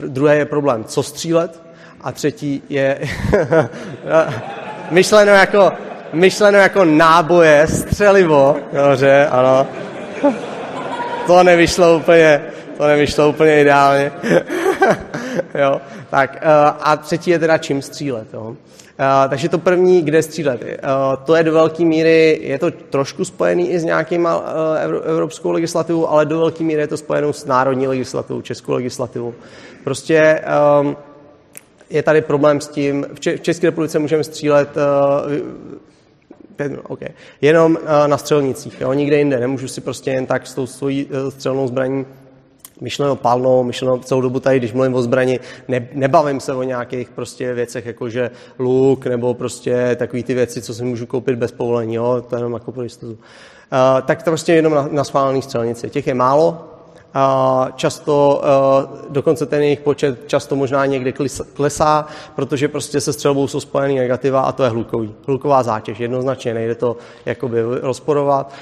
[0.07, 1.61] druhé je problém, co střílet
[2.01, 2.99] a třetí je
[4.91, 5.71] myšleno jako
[6.13, 9.67] myšleno jako náboje, střelivo, dobře, ano.
[11.27, 12.41] To nevyšlo úplně,
[12.77, 14.11] to nevyšlo úplně ideálně.
[15.55, 18.55] jo, tak eh, a třetí je teda čím střílet, jo.
[19.01, 20.61] Uh, takže to první, kde střílet.
[20.63, 20.67] Uh,
[21.25, 24.43] to je do velké míry, je to trošku spojený i s nějakýma uh,
[25.05, 29.33] evropskou legislativou, ale do velké míry je to spojenou s národní legislativou, českou legislativou.
[29.83, 30.41] Prostě
[30.81, 30.97] um,
[31.89, 37.09] je tady problém s tím, v, v České republice můžeme střílet uh, okay.
[37.41, 37.77] Jenom
[38.07, 39.39] na střelnicích, jo, nikde jinde.
[39.39, 42.05] Nemůžu si prostě jen tak s tou svojí střelnou zbraní
[42.81, 47.09] myšleno palnou, myšleno celou dobu tady, když mluvím o zbrani, ne, nebavím se o nějakých
[47.09, 51.51] prostě věcech, jako že luk nebo prostě takové ty věci, co si můžu koupit bez
[51.51, 53.11] povolení, jo, to je jenom jako pro jistotu.
[53.11, 55.89] Uh, tak to prostě jenom na, na schválených střelnici.
[55.89, 56.70] Těch je málo,
[57.75, 58.41] často
[59.09, 61.13] dokonce ten jejich počet často možná někde
[61.53, 62.05] klesá,
[62.35, 65.15] protože prostě se střelbou jsou spojený negativa a to je hlukový.
[65.27, 68.53] Hluková zátěž, jednoznačně nejde to jakoby rozporovat.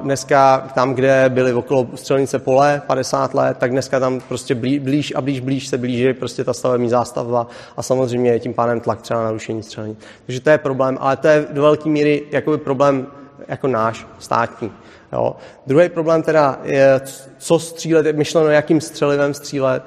[0.00, 5.20] Dneska tam, kde byly okolo střelnice pole 50 let, tak dneska tam prostě blíž a
[5.20, 9.22] blíž, blíž se blíží prostě ta stavební zástavba a samozřejmě je tím pádem tlak třeba
[9.22, 9.98] na rušení střelnic.
[10.26, 13.06] Takže to je problém, ale to je do velké míry jakoby problém
[13.48, 14.72] jako náš, státní.
[15.12, 15.36] Jo.
[15.66, 17.00] Druhý problém teda je,
[17.38, 19.82] co střílet, je myšleno, jakým střelivem střílet.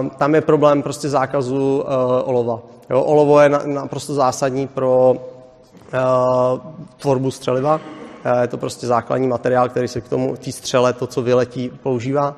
[0.00, 1.84] Uh, tam je problém prostě zákazu uh,
[2.24, 2.60] olova.
[2.90, 3.02] Jo.
[3.02, 6.60] Olovo je naprosto zásadní pro uh,
[6.96, 7.74] tvorbu střeliva.
[7.74, 11.70] Uh, je to prostě základní materiál, který se k tomu, té střele, to, co vyletí,
[11.82, 12.36] používá.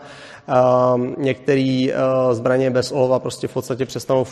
[0.48, 4.26] Uh, Některé uh, zbraně bez olova prostě v podstatě přestanou,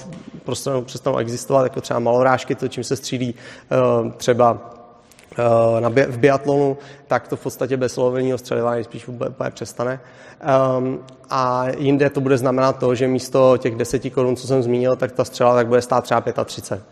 [0.44, 3.34] přestanou, přestanou existovat, jako třeba malorážky, to, čím se střílí
[4.04, 4.75] uh, třeba Eh,
[5.80, 10.00] na, v biatlonu, tak to v podstatě bez loveního střelivání spíš úplně přestane.
[10.78, 10.98] Um,
[11.30, 15.12] a jinde to bude znamenat to, že místo těch 10 korun, co jsem zmínil, tak
[15.12, 16.82] ta střela tak bude stát třeba 35.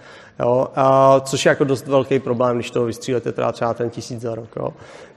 [0.41, 0.69] Jo?
[0.77, 4.35] Uh, což je jako dost velký problém, když to vystřílíte teda třeba ten tisíc za
[4.35, 4.49] rok.
[4.57, 4.69] Jo?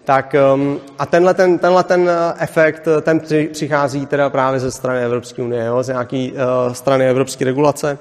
[0.04, 3.22] Tak, um, a tenhle ten, tenhle ten eh, efekt, ten
[3.52, 5.84] přichází teda právě ze strany Evropské unie, jo?
[5.84, 7.98] z nějaké uh, strany evropské regulace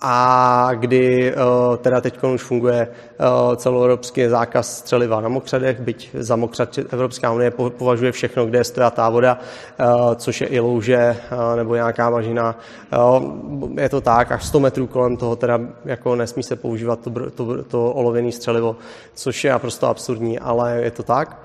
[0.00, 2.88] a kdy uh, teda teď už funguje
[3.48, 8.64] uh, celoevropský zákaz střeliva na mokřadech, byť za mokřad Evropská unie považuje všechno, kde je
[8.64, 9.38] stojatá voda,
[9.80, 11.16] uh, což je i louže
[11.56, 12.58] nebo nějaká mažina.
[13.80, 17.64] Je to tak, až 100 metrů kolem toho teda jako nesmí se používat to, to,
[17.64, 18.76] to olověné střelivo,
[19.14, 21.38] což je naprosto absurdní, ale je to tak.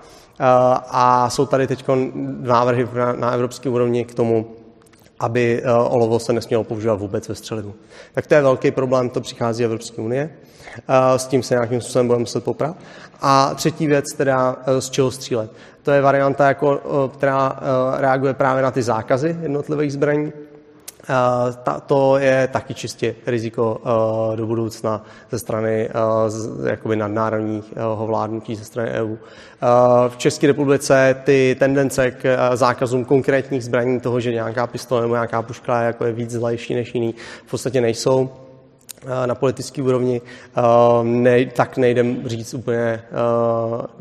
[0.89, 1.85] A jsou tady teď
[2.39, 4.47] návrhy na, na evropské úrovni k tomu,
[5.22, 7.74] aby eh, olovo se nesmělo používat vůbec ve střelivu.
[8.13, 10.30] Tak to je velký problém, to přichází Evropské unie.
[10.78, 12.76] Eh, s tím se nějakým způsobem budeme muset poprat.
[13.22, 15.51] A třetí věc, teda eh, z čeho střílet.
[15.84, 16.82] To je varianta, jako,
[17.13, 17.59] která
[17.97, 20.34] reaguje právě na ty zákazy jednotlivých zbraní.
[21.85, 23.81] To je taky čistě riziko
[24.35, 25.89] do budoucna ze strany
[26.69, 29.15] jakoby nadnárodního vládnutí ze strany EU.
[30.09, 35.41] V České republice ty tendence k zákazům konkrétních zbraní toho, že nějaká pistole nebo nějaká
[35.41, 38.29] puška jako je víc zlejší než jiný, v podstatě nejsou
[39.25, 40.21] na politické úrovni,
[41.03, 43.01] ne, tak nejdem říct úplně,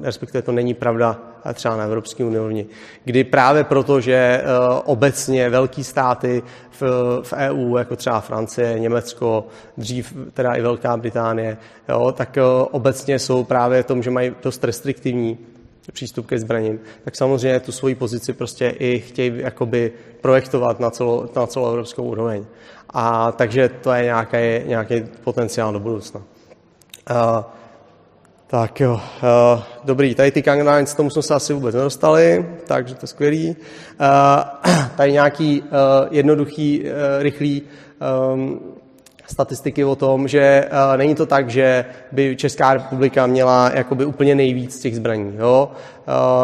[0.02, 1.18] respektive to není pravda
[1.54, 2.66] třeba na Evropské úrovni,
[3.04, 4.42] kdy právě proto, že
[4.84, 6.42] obecně velký státy
[7.22, 11.56] v, EU, jako třeba Francie, Německo, dřív teda i Velká Británie,
[11.88, 12.38] jo, tak
[12.70, 15.38] obecně jsou právě v tom, že mají dost restriktivní
[15.92, 21.28] přístup ke zbraním, tak samozřejmě tu svoji pozici prostě i chtějí jakoby projektovat na, celo,
[21.36, 22.46] na celou evropskou úroveň.
[22.90, 26.22] A takže to je nějaký, nějaký potenciál do budoucna.
[27.10, 27.16] Uh,
[28.50, 33.04] tak jo, uh, dobrý, tady ty Kangnines, tomu jsme se asi vůbec nedostali, takže to
[33.04, 33.48] je skvělý.
[33.48, 35.68] Uh, tady nějaký uh,
[36.10, 36.84] jednoduchý,
[37.18, 37.62] rychlý
[38.34, 38.60] um,
[39.30, 44.34] statistiky o tom, že uh, není to tak, že by Česká republika měla jakoby úplně
[44.34, 45.34] nejvíc těch zbraní.
[45.38, 45.70] Jo?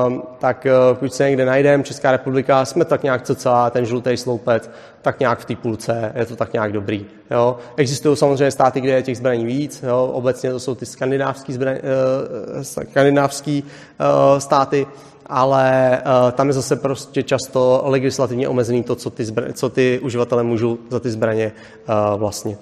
[0.07, 3.87] Uh, tak uh, pokud se někde najdeme, Česká republika, jsme tak nějak co celá, ten
[3.87, 4.71] žlutý sloupec,
[5.03, 7.07] tak nějak v té půlce, je to tak nějak dobrý.
[7.31, 7.57] Jo?
[7.77, 10.11] Existují samozřejmě státy, kde je těch zbraní víc, jo?
[10.13, 14.87] obecně to jsou ty skandinávský, zbraň, uh, skandinávský uh, státy,
[15.27, 20.43] ale uh, tam je zase prostě často legislativně omezený to, co ty, co ty uživatelé
[20.43, 21.53] můžou za ty zbraně
[21.89, 22.57] uh, vlastně.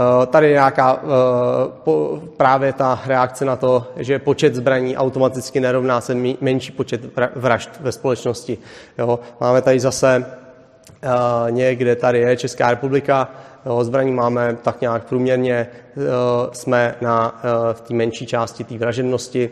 [0.00, 1.90] Eh, tady je nějaká eh,
[2.36, 7.00] právě ta reakce na to, že počet zbraní automaticky nerovná se menší počet
[7.36, 8.58] vražd ve společnosti.
[8.98, 9.20] Jo.
[9.40, 10.26] Máme tady zase
[11.02, 13.28] eh, někde tady je Česká republika,
[13.66, 15.66] jo, zbraní máme tak nějak průměrně,
[16.52, 17.40] jsme na,
[17.72, 19.50] v té menší části té vražednosti,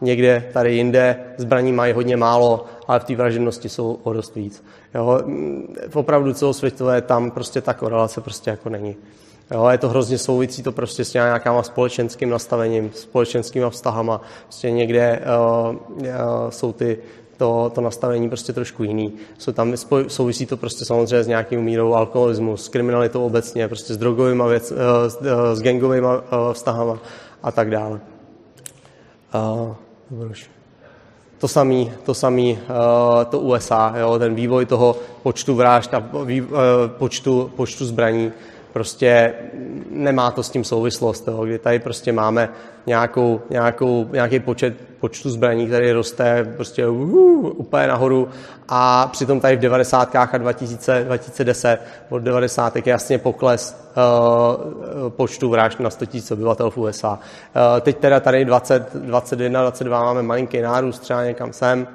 [0.00, 4.64] někde tady jinde zbraní mají hodně málo, ale v té vražednosti jsou o dost víc.
[4.94, 5.20] Jo,
[5.92, 8.96] opravdu celosvětové tam prostě ta korelace prostě jako není.
[9.50, 14.20] Jo, je to hrozně souvisí to prostě s nějakýma společenským nastavením, společenskými vztahama.
[14.42, 15.20] Prostě někde
[15.70, 16.06] uh, uh,
[16.50, 16.98] jsou ty,
[17.36, 19.12] to, to nastavení prostě trošku jiný.
[19.38, 19.74] Jsou tam,
[20.08, 24.70] souvisí to prostě samozřejmě s nějakým mírou alkoholismu, s kriminalitou obecně, prostě s drogovými věc,
[24.72, 24.78] uh,
[25.08, 25.18] s,
[25.54, 26.06] s gangovými
[26.52, 26.98] vztahama
[27.42, 28.00] a tak dále.
[29.34, 29.74] Uh,
[31.38, 36.30] to samý, to samý uh, to USA, jo, ten vývoj toho počtu vražd a uh,
[36.98, 38.32] počtu, počtu zbraní
[38.76, 39.34] prostě
[39.90, 42.48] nemá to s tím souvislost, jo, kdy tady prostě máme
[42.86, 48.28] nějakou, nějakou, nějaký počet počtu zbraní, který roste prostě uh, úplně nahoru
[48.68, 50.16] a přitom tady v 90.
[50.16, 52.76] a 2000, 2010 od 90.
[52.76, 57.12] je jasně pokles uh, počtu vražd na 100 000 obyvatel v USA.
[57.12, 61.88] Uh, teď teda tady 20, 21, 22 máme malinký nárůst třeba někam sem,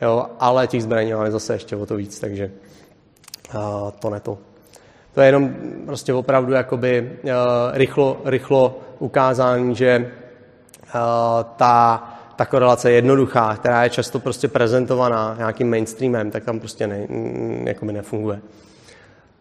[0.00, 2.50] jo, ale těch zbraní máme zase ještě o to víc, takže
[3.54, 4.47] uh, to ne to.
[5.18, 5.54] To je jenom
[5.86, 7.30] prostě opravdu jakoby uh,
[7.72, 9.98] rychlo, rychlo ukázání, že
[10.94, 11.00] uh,
[11.56, 12.04] ta,
[12.36, 17.06] ta korelace je jednoduchá, která je často prostě prezentovaná nějakým mainstreamem, tak tam prostě ne,
[17.64, 18.40] jakoby nefunguje.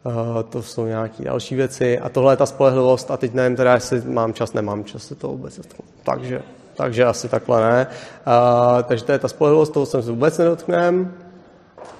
[0.03, 0.13] Uh,
[0.49, 1.99] to jsou nějaké další věci.
[1.99, 3.11] A tohle je ta spolehlivost.
[3.11, 5.59] A teď nevím teda, jestli mám čas, nemám čas se to vůbec.
[6.03, 6.41] Takže,
[6.75, 7.87] takže asi takhle ne.
[7.87, 11.13] Uh, takže to je ta spolehlivost, toho jsem se vůbec nedotknem.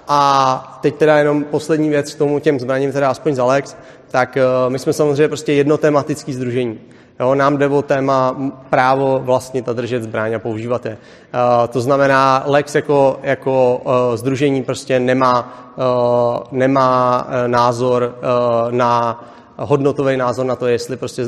[0.08, 3.76] A teď teda jenom poslední věc k tomu těm zbraním, teda aspoň za Lex,
[4.12, 6.80] tak uh, my jsme samozřejmě prostě jednotematický združení.
[7.20, 8.36] Jo, nám jde o téma
[8.70, 10.92] právo vlastnit a držet zbraň a používat je.
[10.92, 19.24] Uh, to znamená, Lex jako, jako uh, združení prostě nemá, uh, nemá názor uh, na
[19.58, 21.24] hodnotový názor na to, jestli prostě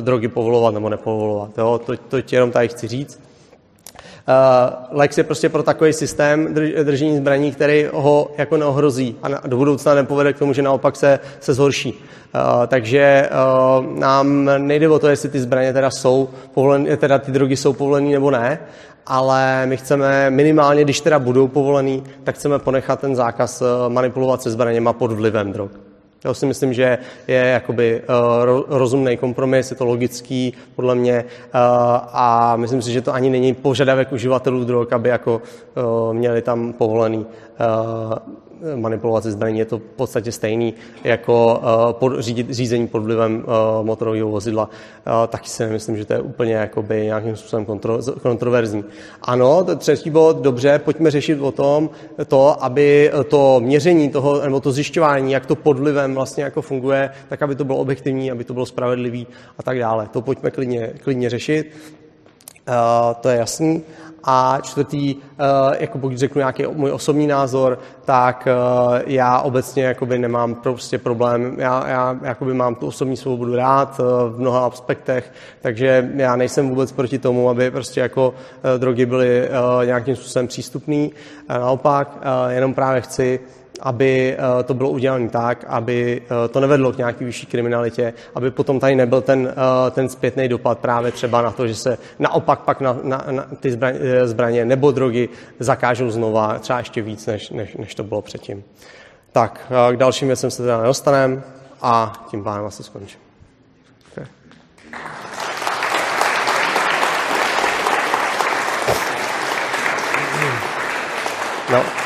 [0.00, 1.58] drogy povolovat nebo nepovolovat.
[1.58, 1.80] Jo?
[1.86, 3.20] To, to tě jenom tady chci říct.
[4.28, 9.46] Uh, Lex je prostě pro takový systém drž, držení zbraní, který ho jako neohrozí a
[9.46, 11.92] do budoucna nepovede k tomu, že naopak se, se zhorší.
[11.92, 17.32] Uh, takže uh, nám nejde o to, jestli ty zbraně teda jsou povolené, teda ty
[17.32, 18.58] drogy jsou povolené nebo ne,
[19.06, 24.50] ale my chceme minimálně, když teda budou povolený, tak chceme ponechat ten zákaz manipulovat se
[24.50, 25.89] zbraněma pod vlivem drog.
[26.24, 26.98] Já si myslím, že
[27.28, 31.60] je jakoby uh, rozumný kompromis, je to logický podle mě uh,
[32.12, 35.42] a myslím si, že to ani není požadavek uživatelů drog, aby jako
[35.74, 37.26] uh, měli tam povolený
[38.76, 39.58] manipulovat se zbraní.
[39.58, 44.70] Je to v podstatě stejný jako uh, pod, řídit, řízení pod vlivem uh, motorového vozidla.
[45.28, 48.84] Taky si nemyslím, že to je úplně jakoby nějakým způsobem kontro, kontroverzní.
[49.22, 51.90] Ano, třetí bod, dobře, pojďme řešit o tom,
[52.28, 57.10] to, aby to měření toho, nebo to zjišťování, jak to pod vlivem vlastně jako funguje,
[57.28, 59.26] tak aby to bylo objektivní, aby to bylo spravedlivý
[59.58, 60.08] a tak dále.
[60.12, 61.72] To pojďme klidně, klidně řešit.
[63.20, 63.82] To je jasný.
[64.24, 70.18] A čtvrtý, eh, jako pokud řeknu nějaký můj osobní názor, tak eh, já obecně jakoby
[70.18, 75.32] nemám prostě problém, já, já jakoby mám tu osobní svobodu rád eh, v mnoha aspektech,
[75.60, 78.34] takže já nejsem vůbec proti tomu, aby prostě jako
[78.78, 79.48] drogy byly
[79.84, 81.08] nějakým způsobem přístupné.
[81.48, 82.18] Naopak,
[82.48, 83.40] jenom právě chci,
[83.82, 88.50] aby eh, to bylo udělané tak, aby eh, to nevedlo k nějaké vyšší kriminalitě, aby
[88.50, 89.54] potom tady nebyl ten,
[89.86, 93.46] eh, ten zpětný dopad právě třeba na to, že se naopak pak na, na, na
[93.60, 95.28] ty zbraně, zbraně nebo drogy
[95.58, 98.64] zakážou znova, třeba ještě víc, než, než, než to bylo předtím.
[99.32, 101.42] Tak, k dalším věcem se teda nedostaneme
[101.82, 103.20] a tím pádem asi skončím.
[104.12, 104.26] Okay.
[111.72, 111.99] No.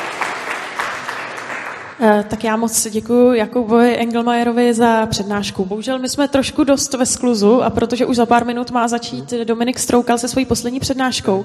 [2.00, 5.64] Eh, tak já moc děkuji Jakubovi Engelmajerovi za přednášku.
[5.64, 9.34] Bohužel my jsme trošku dost ve skluzu a protože už za pár minut má začít
[9.44, 11.44] Dominik Stroukal se svojí poslední přednáškou,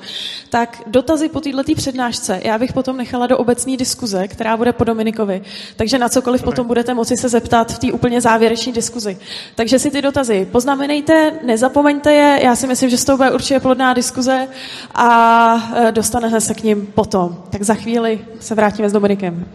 [0.50, 4.84] tak dotazy po této přednášce já bych potom nechala do obecní diskuze, která bude po
[4.84, 5.42] Dominikovi.
[5.76, 9.18] Takže na cokoliv potom budete moci se zeptat v té úplně závěrečné diskuzi.
[9.56, 13.60] Takže si ty dotazy poznamenejte, nezapomeňte je, já si myslím, že z toho bude určitě
[13.60, 14.48] plodná diskuze
[14.96, 17.44] a eh, dostaneme se k ním potom.
[17.50, 19.46] Tak za chvíli se vrátíme s Dominikem.